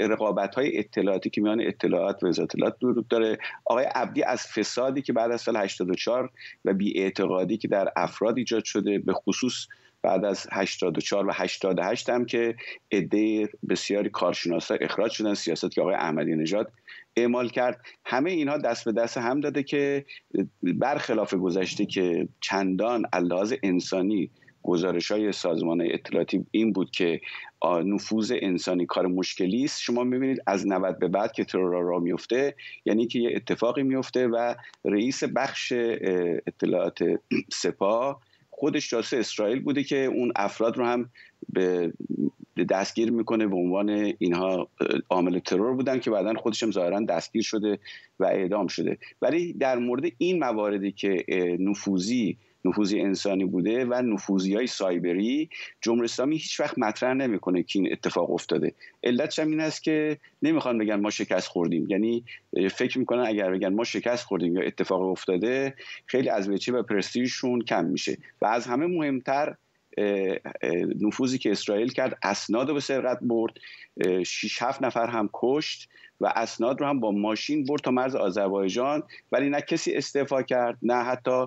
رقابت 0.00 0.54
های 0.54 0.78
اطلاعاتی 0.78 1.30
که 1.30 1.40
میان 1.40 1.60
اطلاعات 1.60 2.22
و 2.22 2.26
اطلاعات 2.26 2.78
درود 2.78 3.08
داره. 3.08 3.38
آقای 3.64 3.84
عبدی 3.84 4.22
از 4.22 4.46
فسادی 4.46 5.02
که 5.02 5.12
بعد 5.12 5.30
از 5.30 5.40
سال 5.40 5.56
84 5.56 6.30
و 6.64 6.72
بی 6.72 6.98
اعتقادی 6.98 7.56
که 7.56 7.68
در 7.68 7.92
افراد 7.96 8.38
ایجاد 8.38 8.64
شده 8.64 8.98
به 8.98 9.12
خصوص 9.12 9.66
بعد 10.02 10.24
از 10.24 10.46
84 10.52 11.26
و 11.26 11.32
88 11.34 12.10
هم 12.10 12.24
که 12.24 12.56
عده 12.92 13.48
بسیاری 13.68 14.10
کارشناسا 14.10 14.74
اخراج 14.74 15.12
شدن 15.12 15.34
سیاست 15.34 15.70
که 15.70 15.80
آقای 15.80 15.94
احمدی 15.94 16.34
نژاد 16.34 16.72
اعمال 17.16 17.48
کرد. 17.48 17.80
همه 18.04 18.30
اینها 18.30 18.58
دست 18.58 18.84
به 18.84 18.92
دست 18.92 19.18
هم 19.18 19.40
داده 19.40 19.62
که 19.62 20.04
برخلاف 20.62 21.34
گذشته 21.34 21.86
که 21.86 22.28
چندان 22.40 23.06
لحاظ 23.22 23.54
انسانی 23.62 24.30
گزارش 24.62 25.10
های 25.10 25.32
سازمان 25.32 25.80
اطلاعاتی 25.80 26.46
این 26.50 26.72
بود 26.72 26.90
که 26.90 27.20
نفوذ 27.64 28.32
انسانی 28.42 28.86
کار 28.86 29.06
مشکلی 29.06 29.64
است 29.64 29.80
شما 29.80 30.04
می‌بینید 30.04 30.42
از 30.46 30.66
90 30.66 30.98
به 30.98 31.08
بعد 31.08 31.32
که 31.32 31.44
ترور 31.44 31.82
را 31.82 31.98
میفته 31.98 32.54
یعنی 32.84 33.06
که 33.06 33.18
یه 33.18 33.32
اتفاقی 33.36 33.82
میفته 33.82 34.28
و 34.28 34.54
رئیس 34.84 35.24
بخش 35.24 35.72
اطلاعات 36.46 36.98
سپاه 37.52 38.20
خودش 38.60 38.90
جاسوس 38.90 39.18
اسرائیل 39.18 39.60
بوده 39.60 39.84
که 39.84 40.04
اون 40.04 40.32
افراد 40.36 40.76
رو 40.76 40.84
هم 40.84 41.10
به 41.52 41.92
دستگیر 42.70 43.12
می‌کنه 43.12 43.46
به 43.46 43.56
عنوان 43.56 44.12
اینها 44.18 44.68
عامل 45.10 45.38
ترور 45.38 45.74
بودن 45.74 46.00
که 46.00 46.10
بعدا 46.10 46.32
هم 46.62 46.70
ظاهرا 46.70 47.00
دستگیر 47.00 47.42
شده 47.42 47.78
و 48.20 48.24
اعدام 48.24 48.66
شده. 48.66 48.98
ولی 49.22 49.52
در 49.52 49.78
مورد 49.78 50.12
این 50.18 50.38
مواردی 50.38 50.92
که 50.92 51.24
نفوذی 51.60 52.36
نفوذی 52.64 53.00
انسانی 53.00 53.44
بوده 53.44 53.84
و 53.84 53.94
نفوذی 54.02 54.54
های 54.54 54.66
سایبری 54.66 55.50
جمهوری 55.80 56.04
اسلامی 56.04 56.36
هیچ 56.36 56.60
وقت 56.60 56.78
مطرح 56.78 57.14
نمی‌کنه 57.14 57.62
که 57.62 57.78
این 57.78 57.92
اتفاق 57.92 58.30
افتاده. 58.30 58.74
علتش 59.04 59.38
هم 59.38 59.50
این 59.50 59.60
است 59.60 59.82
که 59.82 60.18
نمی‌خوان 60.42 60.78
بگن 60.78 61.00
ما 61.00 61.10
شکست 61.10 61.48
خوردیم. 61.48 61.86
یعنی 61.90 62.24
فکر 62.70 62.98
می‌کنن 62.98 63.26
اگر 63.26 63.50
بگن 63.50 63.74
ما 63.74 63.84
شکست 63.84 64.24
خوردیم 64.24 64.56
یا 64.56 64.62
اتفاق 64.62 65.02
افتاده 65.02 65.74
خیلی 66.06 66.28
از 66.28 66.48
وجه 66.48 66.72
و 66.72 66.82
پرستیژشون 66.82 67.60
کم 67.60 67.84
میشه. 67.84 68.18
و 68.42 68.46
از 68.46 68.66
همه 68.66 68.86
مهمتر 68.86 69.54
نفوذی 71.00 71.38
که 71.38 71.50
اسرائیل 71.50 71.92
کرد 71.92 72.18
اسناد 72.22 72.68
رو 72.68 72.74
به 72.74 72.80
سرقت 72.80 73.18
برد. 73.22 73.52
6 74.26 74.62
7 74.62 74.82
نفر 74.82 75.06
هم 75.06 75.30
کشت 75.32 75.88
و 76.20 76.32
اسناد 76.36 76.80
رو 76.80 76.86
هم 76.86 77.00
با 77.00 77.10
ماشین 77.10 77.64
برد 77.64 77.80
تا 77.80 77.90
مرز 77.90 78.14
آذربایجان 78.14 79.02
ولی 79.32 79.50
نه 79.50 79.60
کسی 79.60 79.94
استعفا 79.94 80.42
کرد 80.42 80.78
نه 80.82 80.94
حتی 80.94 81.46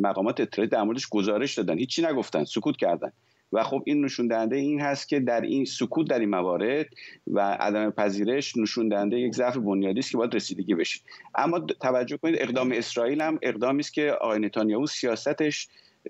مقامات 0.00 0.40
اطلاعاتی 0.40 0.76
در 0.76 0.82
موردش 0.82 1.08
گزارش 1.08 1.54
دادن. 1.54 1.78
هیچی 1.78 2.02
نگفتن 2.02 2.44
سکوت 2.44 2.76
کردن. 2.76 3.12
و 3.52 3.62
خب 3.62 3.82
این 3.86 4.04
نشون 4.04 4.26
دهنده 4.26 4.56
این 4.56 4.80
هست 4.80 5.08
که 5.08 5.20
در 5.20 5.40
این 5.40 5.64
سکوت 5.64 6.08
در 6.08 6.18
این 6.18 6.28
موارد 6.28 6.86
و 7.26 7.40
عدم 7.40 7.90
پذیرش 7.90 8.56
نشون 8.56 8.88
دهنده 8.88 9.18
یک 9.18 9.34
ضعف 9.34 9.56
بنیادی 9.56 9.98
است 9.98 10.10
که 10.10 10.16
باید 10.16 10.34
رسیدگی 10.34 10.74
بشه. 10.74 11.00
اما 11.34 11.58
توجه 11.58 12.16
کنید 12.16 12.36
اقدام 12.38 12.72
اسرائیل 12.72 13.20
هم 13.20 13.38
اقدامی 13.42 13.80
است 13.80 13.92
که 13.92 14.10
آقای 14.10 14.38
نتانیاهو 14.38 14.86
سیاستش 14.86 15.68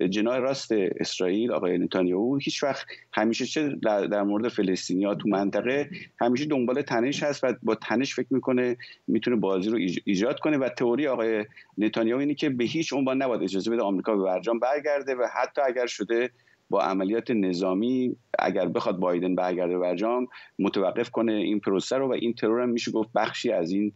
جناه 0.09 0.39
راست 0.39 0.71
اسرائیل 0.71 1.51
آقای 1.51 1.77
نتانیاهو 1.77 2.37
هیچ 2.37 2.63
وقت 2.63 2.85
همیشه 3.13 3.45
چه 3.45 3.75
در 3.83 4.23
مورد 4.23 4.47
فلسطینیا 4.47 5.15
تو 5.15 5.29
منطقه 5.29 5.89
همیشه 6.21 6.45
دنبال 6.45 6.81
تنش 6.81 7.23
هست 7.23 7.43
و 7.43 7.53
با 7.63 7.75
تنش 7.75 8.15
فکر 8.15 8.27
می‌کنه 8.31 8.77
می‌تونه 9.07 9.35
بازی 9.35 9.69
رو 9.69 9.79
ایجاد 10.05 10.39
کنه 10.39 10.57
و 10.57 10.69
تئوری 10.69 11.07
آقای 11.07 11.45
نتانیاهو 11.77 12.19
اینه 12.19 12.33
که 12.33 12.49
به 12.49 12.63
هیچ 12.63 12.93
عنوان 12.93 13.21
نباید 13.21 13.43
اجازه 13.43 13.71
بده 13.71 13.81
آمریکا 13.81 14.15
به 14.15 14.23
برجام 14.23 14.59
برگرده 14.59 15.15
و 15.15 15.27
حتی 15.35 15.61
اگر 15.61 15.85
شده 15.85 16.29
با 16.69 16.81
عملیات 16.81 17.31
نظامی 17.31 18.15
اگر 18.39 18.67
بخواد 18.67 18.97
بایدن 18.97 19.35
برگرده 19.35 19.77
برجام 19.77 20.27
متوقف 20.59 21.09
کنه 21.09 21.33
این 21.33 21.59
پروسه 21.59 21.97
رو 21.97 22.09
و 22.09 22.13
این 22.13 22.33
ترور 22.33 22.61
هم 22.61 22.69
میشه 22.69 22.91
گفت 22.91 23.09
بخشی 23.15 23.51
از 23.51 23.71
این 23.71 23.93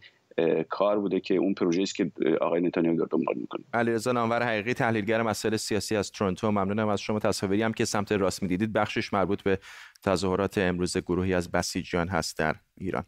کار 0.70 1.00
بوده 1.00 1.20
که 1.20 1.36
اون 1.36 1.54
پروژه 1.54 1.82
است 1.82 1.96
که 1.96 2.12
آقای 2.42 2.62
نتانیاهو 2.62 2.98
داره 2.98 3.10
دنبال 3.12 3.36
می‌کنه. 3.38 3.64
علیرضا 3.74 4.12
نامور 4.12 4.44
حقیقی 4.44 4.74
تحلیلگر 4.74 5.22
مسائل 5.22 5.56
سیاسی 5.56 5.96
از 5.96 6.12
تورنتو. 6.12 6.52
ممنونم 6.52 6.88
از 6.88 7.02
شما 7.02 7.20
تصاویری 7.20 7.64
هم 7.64 7.74
که 7.74 7.86
سمت 7.86 8.12
راست 8.12 8.44
می‌دیدید. 8.44 8.74
بخشش 8.74 9.14
مربوط 9.14 9.42
به 9.42 9.60
تظاهرات 10.04 10.58
امروز 10.58 10.98
گروهی 10.98 11.34
از 11.34 11.52
بسیجیان 11.52 12.08
هست 12.08 12.38
در 12.38 12.56
ایران. 12.78 13.04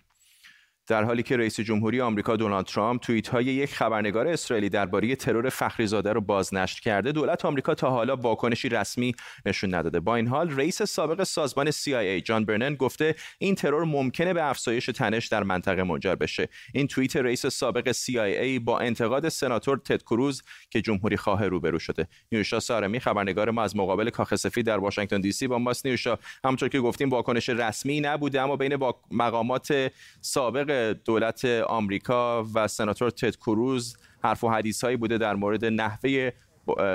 در 0.89 1.03
حالی 1.03 1.23
که 1.23 1.37
رئیس 1.37 1.59
جمهوری 1.59 2.01
آمریکا 2.01 2.35
دونالد 2.35 2.65
ترامپ 2.65 3.01
توییت 3.01 3.27
های 3.27 3.45
یک 3.45 3.73
خبرنگار 3.73 4.27
اسرائیلی 4.27 4.69
درباره 4.69 5.15
ترور 5.15 5.49
فخریزاده 5.49 6.13
رو 6.13 6.21
بازنشر 6.21 6.81
کرده 6.81 7.11
دولت 7.11 7.45
آمریکا 7.45 7.75
تا 7.75 7.89
حالا 7.89 8.15
واکنشی 8.15 8.69
رسمی 8.69 9.15
نشون 9.45 9.75
نداده. 9.75 9.99
با 9.99 10.15
این 10.15 10.27
حال 10.27 10.51
رئیس 10.51 10.81
سابق 10.81 11.23
سازمان 11.23 11.71
CIA 11.71 12.23
جان 12.23 12.45
برنن 12.45 12.75
گفته 12.75 13.15
این 13.39 13.55
ترور 13.55 13.83
ممکنه 13.83 14.33
به 14.33 14.49
افزایش 14.49 14.85
تنش 14.85 15.27
در 15.27 15.43
منطقه 15.43 15.83
منجر 15.83 16.15
بشه. 16.15 16.49
این 16.73 16.87
توییت 16.87 17.15
رئیس 17.15 17.45
سابق 17.45 17.91
CIA 17.91 18.59
با 18.63 18.79
انتقاد 18.79 19.29
سناتور 19.29 19.77
تد 19.77 20.01
کروز 20.01 20.43
که 20.69 20.81
جمهوری 20.81 21.17
خواه 21.17 21.47
روبرو 21.47 21.79
شده. 21.79 22.07
نیوشا 22.31 22.59
سارمی 22.59 22.99
خبرنگار 22.99 23.51
ما 23.51 23.63
از 23.63 23.75
مقابل 23.75 24.09
کاخ 24.09 24.35
سفید 24.35 24.65
در 24.65 24.77
واشنگتن 24.77 25.21
دی 25.21 25.31
سی 25.31 25.47
با 25.47 25.57
ماست. 25.57 25.85
نیوشا 25.85 26.17
همونطور 26.43 26.69
که 26.69 26.79
گفتیم 26.79 27.09
واکنش 27.09 27.49
رسمی 27.49 28.01
نبوده 28.01 28.41
اما 28.41 28.55
بین 28.55 28.77
مقامات 29.11 29.91
سابق 30.21 30.78
دولت 31.05 31.45
آمریکا 31.45 32.43
و 32.55 32.67
سناتور 32.67 33.09
تد 33.09 33.35
کروز 33.35 33.97
حرف 34.23 34.43
و 34.43 34.49
حدیث 34.49 34.83
هایی 34.83 34.97
بوده 34.97 35.17
در 35.17 35.35
مورد 35.35 35.65
نحوه 35.65 36.31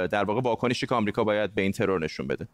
در 0.07 0.25
واقع 0.25 0.41
واکنشی 0.41 0.87
که 0.87 0.95
آمریکا 0.95 1.25
باید 1.25 1.55
به 1.55 1.63
این 1.63 1.73
ترور 1.73 2.01
نشون 2.01 2.27
بده. 2.27 2.49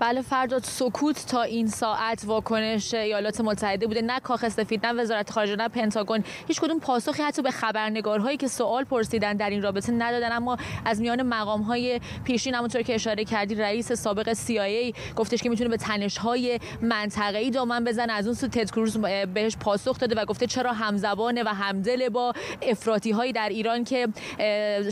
بله 0.00 0.22
فرداد 0.22 0.64
سکوت 0.64 1.26
تا 1.26 1.42
این 1.42 1.66
ساعت 1.66 2.22
واکنش 2.24 2.94
ایالات 2.94 3.40
متحده 3.40 3.86
بوده. 3.86 4.02
نه 4.02 4.20
کاخ 4.20 4.48
سفید 4.48 4.86
نه 4.86 4.92
وزارت 4.92 5.30
خارجه 5.30 5.56
نه 5.56 5.68
پنتاگون. 5.68 6.24
هیچ 6.48 6.60
کدوم 6.60 6.80
پاسخی 6.80 7.22
حتی 7.22 7.42
به 7.42 7.50
خبرنگارهایی 7.50 8.36
که 8.36 8.48
سوال 8.48 8.84
پرسیدن 8.84 9.36
در 9.36 9.50
این 9.50 9.62
رابطه 9.62 9.92
ندادن. 9.92 10.32
اما 10.32 10.56
از 10.84 11.00
میان 11.00 11.22
مقام 11.22 11.62
های 11.62 12.00
پیشین 12.24 12.54
همونطور 12.54 12.82
که 12.82 12.94
اشاره 12.94 13.24
کردی 13.24 13.54
رئیس 13.54 13.92
سابق 13.92 14.32
CIA 14.32 14.96
گفتش 15.16 15.42
که 15.42 15.48
می‌تونه 15.48 15.70
به 15.70 15.76
تنش 15.76 16.18
های 16.18 16.60
منطقه‌ای 16.82 17.50
دامن 17.50 17.84
بزنه. 17.84 18.12
از 18.12 18.26
اون 18.26 18.34
سو 18.34 18.48
تد 18.48 18.70
کروز 18.70 18.98
بهش 19.34 19.56
پاسخ 19.56 19.98
داده 19.98 20.14
و 20.20 20.24
گفته 20.24 20.46
چرا 20.46 20.72
همزبانه 20.72 21.42
و 21.42 21.48
همدل 21.48 22.08
با 22.08 22.32
افراطی 22.62 23.10
هایی 23.10 23.32
در 23.32 23.48
ایران 23.48 23.84
که 23.84 24.08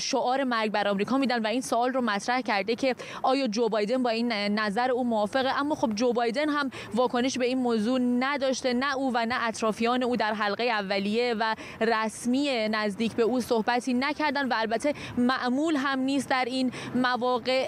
شعار 0.00 0.44
مرگ 0.44 0.72
بر 0.72 0.88
آمریکا 0.88 1.18
میدن. 1.18 1.42
و 1.42 1.46
این 1.46 1.60
سوال 1.60 1.92
رو 1.92 2.00
مطرح 2.00 2.40
کرده 2.40 2.74
که 2.74 2.94
آیا 3.22 3.46
جو 3.46 3.68
بایدن 3.68 4.02
با 4.02 4.10
این 4.10 4.32
نظر 4.32 4.90
او 4.98 5.04
موافقه 5.04 5.60
اما 5.60 5.74
خب 5.74 5.94
جو 5.94 6.12
بایدن 6.12 6.48
هم 6.48 6.70
واکنش 6.94 7.38
به 7.38 7.46
این 7.46 7.58
موضوع 7.58 7.98
نداشته 8.00 8.72
نه 8.72 8.96
او 8.96 9.10
و 9.14 9.26
نه 9.26 9.34
اطرافیان 9.48 10.02
او 10.02 10.16
در 10.16 10.34
حلقه 10.34 10.64
اولیه 10.64 11.34
و 11.40 11.54
رسمی 11.80 12.68
نزدیک 12.68 13.12
به 13.12 13.22
او 13.22 13.40
صحبتی 13.40 13.94
نکردن 13.94 14.48
و 14.48 14.54
البته 14.56 14.94
معمول 15.18 15.76
هم 15.76 15.98
نیست 15.98 16.30
در 16.30 16.44
این 16.44 16.72
مواقع 16.94 17.66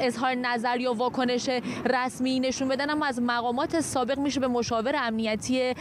اظهار 0.00 0.34
نظر 0.34 0.80
یا 0.80 0.94
واکنش 0.94 1.48
رسمی 1.84 2.40
نشون 2.40 2.68
بدن. 2.68 2.90
اما 2.90 3.06
از 3.06 3.22
مقامات 3.22 3.80
سابق 3.80 4.18
میشه 4.18 4.40
به 4.40 4.48
مشاور 4.48 4.94
امنیتی 4.96 5.74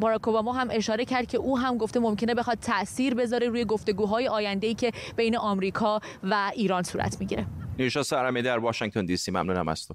باراک 0.00 0.28
اوباما 0.28 0.52
هم 0.52 0.68
اشاره 0.70 1.04
کرد 1.04 1.26
که 1.26 1.38
او 1.38 1.58
هم 1.58 1.78
گفته 1.78 2.00
ممکنه 2.00 2.34
بخواد 2.34 2.58
تاثیر 2.58 3.14
بذاره 3.14 3.48
روی 3.48 3.64
گفتگوهای 3.64 4.28
آینده 4.28 4.74
که 4.74 4.92
بین 5.16 5.36
آمریکا 5.36 6.00
و 6.22 6.50
ایران 6.54 6.82
صورت 6.82 7.16
می‌گیره. 7.20 7.46
نیوشا 7.82 8.02
سرمی 8.02 8.42
در 8.42 8.58
واشنگتن 8.58 9.04
دی 9.04 9.16
سی 9.16 9.30
ممنونم 9.30 9.68
از 9.68 9.86
تو. 9.86 9.94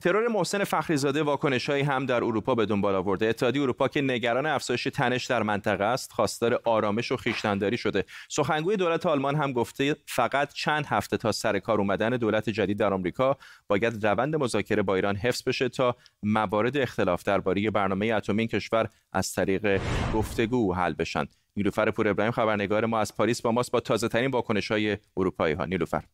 ترور 0.00 0.28
محسن 0.28 0.64
فخریزاده 0.64 1.22
واکنشهایی 1.22 1.82
هم 1.82 2.06
در 2.06 2.24
اروپا 2.24 2.54
به 2.54 2.66
دنبال 2.66 2.94
آورده. 2.94 3.26
اتحادیه 3.26 3.62
اروپا 3.62 3.88
که 3.88 4.02
نگران 4.02 4.46
افزایش 4.46 4.88
تنش 4.94 5.24
در 5.24 5.42
منطقه 5.42 5.84
است 5.84 6.12
خواستار 6.12 6.60
آرامش 6.64 7.12
و 7.12 7.16
خویشتنداری 7.16 7.76
شده. 7.76 8.04
سخنگوی 8.28 8.76
دولت 8.76 9.06
آلمان 9.06 9.34
هم 9.34 9.52
گفته 9.52 9.96
فقط 10.06 10.52
چند 10.52 10.86
هفته 10.86 11.16
تا 11.16 11.32
سر 11.32 11.58
کار 11.58 11.78
اومدن 11.78 12.10
دولت 12.10 12.50
جدید 12.50 12.78
در 12.78 12.92
آمریکا. 12.94 13.36
باید 13.68 14.06
روند 14.06 14.36
مذاکره 14.36 14.82
با 14.82 14.94
ایران 14.94 15.16
حفظ 15.16 15.42
بشه 15.48 15.68
تا 15.68 15.96
موارد 16.22 16.76
اختلاف 16.76 17.22
درباره 17.22 17.70
برنامه 17.70 18.06
اتمی 18.06 18.46
کشور 18.46 18.88
از 19.12 19.32
طریق 19.32 19.80
گفتگو 20.14 20.74
حل 20.74 20.92
بشن. 20.92 21.26
نیلوفر 21.56 21.90
پور 21.90 22.08
ابراهیم 22.08 22.32
خبرنگار 22.32 22.86
ما 22.86 22.98
از 22.98 23.16
پاریس 23.16 23.42
با 23.42 23.52
ماست 23.52 23.72
با 23.72 23.80
تازه 23.80 24.08
ترین 24.08 24.30
واکنش 24.30 24.72
اروپایی 25.16 25.54
ها. 25.54 25.64
نیلوفر. 25.64 26.04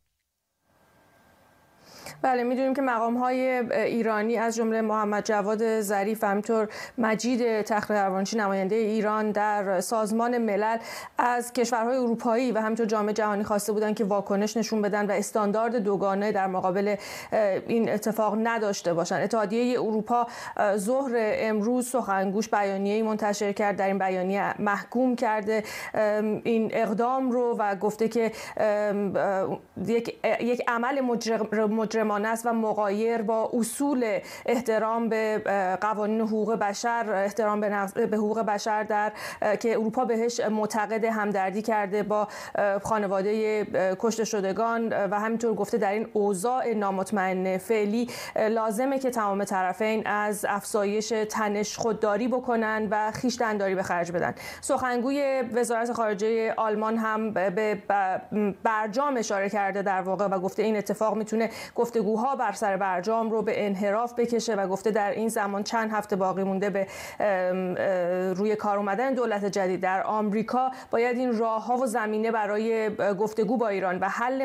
بله 2.23 2.43
می‌دونیم 2.45 2.75
که 2.75 2.83
مقام 2.83 3.17
های 3.17 3.41
ایرانی 3.73 4.37
از 4.37 4.57
جمله 4.57 4.81
محمد 4.81 5.25
جواد 5.25 5.81
ظریف 5.81 6.25
همینطور 6.25 6.69
مجید 6.99 7.63
تخت 7.63 7.91
نماینده 8.37 8.77
ایران 8.77 9.31
در 9.31 9.81
سازمان 9.81 10.39
ملل 10.39 10.77
از 11.19 11.53
کشورهای 11.53 11.97
اروپایی 11.97 12.53
و 12.53 12.59
همینطور 12.59 12.87
جامعه 12.87 13.13
جهانی 13.13 13.45
خواسته 13.45 13.73
بودن 13.73 13.95
که 13.95 14.05
واکنش 14.05 14.57
نشون 14.57 14.83
بدن 14.83 15.07
و 15.07 15.11
استاندارد 15.11 15.77
دوگانه 15.77 16.33
در 16.33 16.47
مقابل 16.47 16.97
این 17.67 17.91
اتفاق 17.91 18.39
نداشته 18.43 18.95
باشن. 18.95 19.15
اتحادیه 19.15 19.81
اروپا 19.81 20.27
ظهر 20.77 21.13
امروز 21.17 21.89
سخنگوش 21.91 22.49
بیانیه‌ای 22.49 23.03
منتشر 23.03 23.53
کرد. 23.53 23.77
در 23.77 23.87
این 23.87 23.99
بیانیه 23.99 24.63
محکوم 24.63 25.17
کرده 25.17 25.63
این 26.45 26.71
اقدام 26.75 27.31
رو 27.31 27.57
و 27.59 27.75
گفته 27.75 28.09
که 28.09 28.33
یک 30.41 30.63
عمل 30.69 31.01
مجرم 31.01 32.10
مجرمانه 32.11 32.29
است 32.29 32.47
و 32.47 32.53
مقایر 32.53 33.23
با 33.23 33.51
اصول 33.53 34.19
احترام 34.47 35.09
به 35.09 35.43
قوانین 35.81 36.21
حقوق 36.21 36.55
بشر 36.55 37.13
احترام 37.13 37.61
به 37.61 38.17
حقوق 38.17 38.41
بشر 38.41 38.83
در 38.83 39.13
که 39.57 39.73
اروپا 39.73 40.05
بهش 40.05 40.41
معتقد 40.41 41.05
همدردی 41.05 41.63
کرده 41.63 42.03
با 42.03 42.29
خانواده 42.83 43.67
کشته 43.99 44.25
شدگان 44.25 44.89
و 44.89 45.21
همینطور 45.21 45.55
گفته 45.55 45.79
در 45.79 45.93
این 45.93 46.09
اوضاع 46.13 46.75
نامطمئن 46.75 47.59
فعلی 47.59 48.09
لازمه 48.37 48.99
که 48.99 49.11
تمام 49.11 49.45
طرفین 49.45 50.07
از 50.07 50.47
افزایش 50.49 51.13
تنش 51.29 51.79
خودداری 51.79 52.29
بکنن 52.29 52.89
و 52.91 53.11
خیشتنداری 53.11 53.75
به 53.75 53.83
خرج 53.83 54.13
بدن. 54.13 54.35
سخنگوی 54.61 55.43
وزارت 55.55 55.93
خارجه 55.93 56.55
آلمان 56.57 56.97
هم 56.97 57.33
به 57.33 57.79
برجام 58.63 59.17
اشاره 59.17 59.51
کرده 59.51 59.83
در 59.83 60.01
واقع 60.01 60.27
و 60.27 60.39
گفته 60.39 60.63
این 60.63 60.77
اتفاق 60.77 61.17
می‌تونه 61.17 61.51
گفتگوها 62.01 62.37
بر 62.37 62.53
سر 62.53 62.77
برجام 62.77 63.31
رو 63.31 63.43
به 63.43 63.67
انحراف 63.67 64.15
بکشه 64.15 64.55
و 64.55 64.67
گفته 64.67 64.91
در 64.91 65.11
این 65.11 65.29
زمان 65.29 65.63
چند 65.63 65.91
هفته 65.93 66.17
باقی 66.17 66.43
مونده 66.43 66.71
به 66.71 66.87
روی 68.37 68.57
کار 68.57 68.77
اومدن 68.77 69.15
دولت 69.15 69.45
جدید. 69.45 69.81
در 69.81 70.03
آمریکا 70.03 70.71
باید 70.91 71.17
این 71.17 71.39
راه 71.39 71.67
ها 71.67 71.77
و 71.77 71.87
زمینه 71.87 72.31
برای 72.31 72.97
گفتگو 73.15 73.57
با 73.57 73.69
ایران 73.69 73.99
و 73.99 74.09
حل 74.09 74.45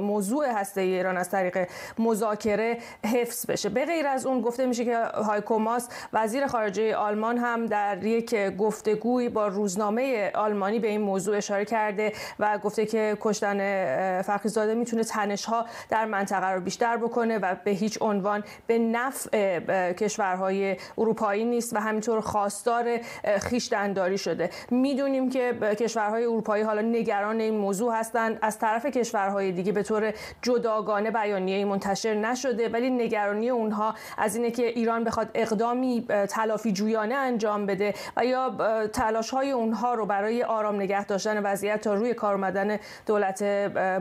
موضوع 0.00 0.46
هسته 0.48 0.80
ایران 0.80 1.16
از 1.16 1.30
طریق 1.30 1.68
مذاکره 1.98 2.78
حفظ 3.14 3.46
بشه. 3.50 3.68
به 3.68 3.84
غیر 3.84 4.06
از 4.06 4.26
اون 4.26 4.40
گفته 4.40 4.66
میشه 4.66 4.84
که 4.84 4.96
هایکو 4.98 5.58
ماس 5.58 5.88
وزیر 6.12 6.46
خارجه 6.46 6.96
آلمان 6.96 7.38
هم 7.38 7.66
در 7.66 8.04
یک 8.04 8.56
گفتگوی 8.56 9.28
با 9.28 9.46
روزنامه 9.46 10.30
آلمانی 10.34 10.78
به 10.78 10.88
این 10.88 11.00
موضوع 11.00 11.36
اشاره 11.36 11.64
کرده 11.64 12.12
و 12.38 12.58
گفته 12.58 12.86
که 12.86 13.16
کشتن 13.20 14.22
فخریزاده 14.22 14.74
می‌تونه 14.74 15.04
تنش 15.04 15.44
ها 15.44 15.66
در 15.90 16.04
منطقه 16.04 16.46
رو 16.46 16.60
بیشتر 16.60 16.73
بکنه 16.82 17.38
و 17.38 17.56
به 17.64 17.70
هیچ 17.70 17.98
عنوان 18.00 18.44
به 18.66 18.78
نفع 18.78 19.92
کشورهای 19.92 20.76
اروپایی 20.98 21.44
نیست 21.44 21.76
و 21.76 21.78
همینطور 21.78 22.20
خواستار 22.20 22.98
خیشتنداری 23.40 24.18
شده. 24.18 24.50
می‌دونیم 24.70 25.30
که 25.30 25.52
کشورهای 25.80 26.24
اروپایی 26.24 26.62
حالا 26.62 26.80
نگران 26.80 27.40
این 27.40 27.56
موضوع 27.56 27.94
هستند 27.94 28.38
از 28.42 28.58
طرف 28.58 28.86
کشورهای 28.86 29.52
دیگه 29.52 29.72
به 29.72 29.82
طور 29.82 30.12
جداگانه 30.42 31.10
بیانیه 31.10 31.64
منتشر 31.64 32.14
نشده 32.14 32.68
ولی 32.68 32.90
نگرانی 32.90 33.50
اونها 33.50 33.94
از 34.18 34.36
اینه 34.36 34.50
که 34.50 34.66
ایران 34.66 35.04
بخواد 35.04 35.30
اقدامی 35.34 36.06
تلافی 36.28 36.72
جویانه 36.72 37.14
انجام 37.14 37.66
بده 37.66 37.94
و 38.16 38.24
یا 38.24 38.56
تلاش 38.86 39.30
های 39.30 39.50
اونها 39.50 39.94
رو 39.94 40.06
برای 40.06 40.42
آرام 40.42 40.76
نگه 40.76 41.04
داشتن 41.04 41.42
وضعیت 41.42 41.80
تا 41.80 41.94
روی 41.94 42.14
کار 42.14 42.34
اومدن 42.34 42.78
دولت 43.06 43.42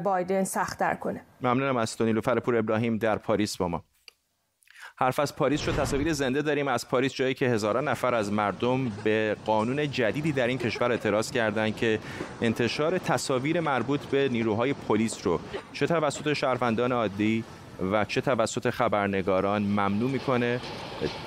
بایدن 0.03 0.43
سختتر 0.43 0.93
کنه. 0.93 1.21
ممنونم 1.43 1.77
از 1.77 2.01
لوفرپور 2.01 2.57
ابراهیم 2.57 2.97
در 2.97 3.17
پاریس 3.17 3.57
با 3.57 3.67
ما. 3.67 3.83
حرف 4.97 5.19
از 5.19 5.35
پاریس 5.35 5.61
شد. 5.61 5.75
تصاویر 5.75 6.13
زنده 6.13 6.41
داریم. 6.41 6.67
از 6.67 6.89
پاریس 6.89 7.13
جایی 7.13 7.33
که 7.33 7.45
هزاران 7.45 7.87
نفر 7.87 8.15
از 8.15 8.31
مردم 8.31 8.89
به 9.03 9.35
قانون 9.45 9.91
جدیدی 9.91 10.31
در 10.31 10.47
این 10.47 10.57
کشور 10.57 10.91
اعتراض 10.91 11.31
کردند 11.31 11.75
که 11.75 11.99
انتشار 12.41 12.97
تصاویر 12.97 13.59
مربوط 13.59 14.05
به 14.05 14.29
نیروهای 14.29 14.73
پلیس 14.73 15.27
رو 15.27 15.39
چه 15.73 15.87
توسط 15.87 16.33
شهروندان 16.33 16.91
عادی 16.91 17.43
و 17.91 18.05
چه 18.05 18.21
توسط 18.21 18.69
خبرنگاران 18.69 19.61
ممنوع 19.61 20.09
می‌کنه. 20.09 20.59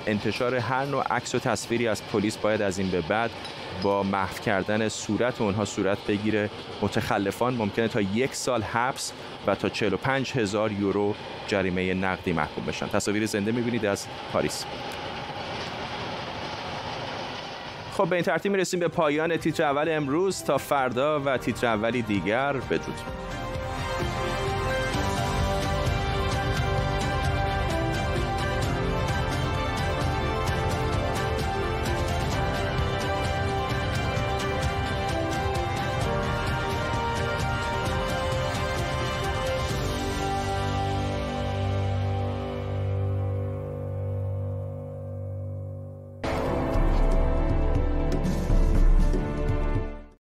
انتشار 0.07 0.55
هر 0.55 0.85
نوع 0.85 1.03
عکس 1.03 1.35
و 1.35 1.39
تصویری 1.39 1.87
از 1.87 2.07
پلیس 2.07 2.37
باید 2.37 2.61
از 2.61 2.79
این 2.79 2.91
به 2.91 3.01
بعد 3.01 3.31
با 3.83 4.03
محو 4.03 4.39
کردن 4.39 4.89
صورت 4.89 5.41
اونها 5.41 5.65
صورت 5.65 5.97
بگیره. 6.07 6.49
متخلفان 6.81 7.55
ممکنه 7.55 7.87
تا 7.87 8.01
یک 8.01 8.35
سال 8.35 8.61
حبس 8.61 9.11
و 9.47 9.55
تا 9.55 9.69
45 9.69 10.31
هزار 10.31 10.71
یورو 10.71 11.15
جریمه 11.47 11.93
نقدی 11.93 12.33
محکوم 12.33 12.65
بشن. 12.65 12.87
تصاویر 12.87 13.25
زنده 13.25 13.51
می‌بینید 13.51 13.85
از 13.85 14.07
پاریس. 14.33 14.65
خب 17.97 18.07
به 18.09 18.15
این 18.15 18.25
ترتیب 18.25 18.51
می‌رسیم 18.51 18.79
به 18.79 18.87
پایان 18.87 19.37
تیتر 19.37 19.63
اول 19.63 19.89
امروز. 19.89 20.43
تا 20.43 20.57
فردا 20.57 21.19
و 21.19 21.37
تیتر 21.37 21.67
اولی 21.67 22.01
دیگر 22.01 22.53
بدرود. 22.53 22.99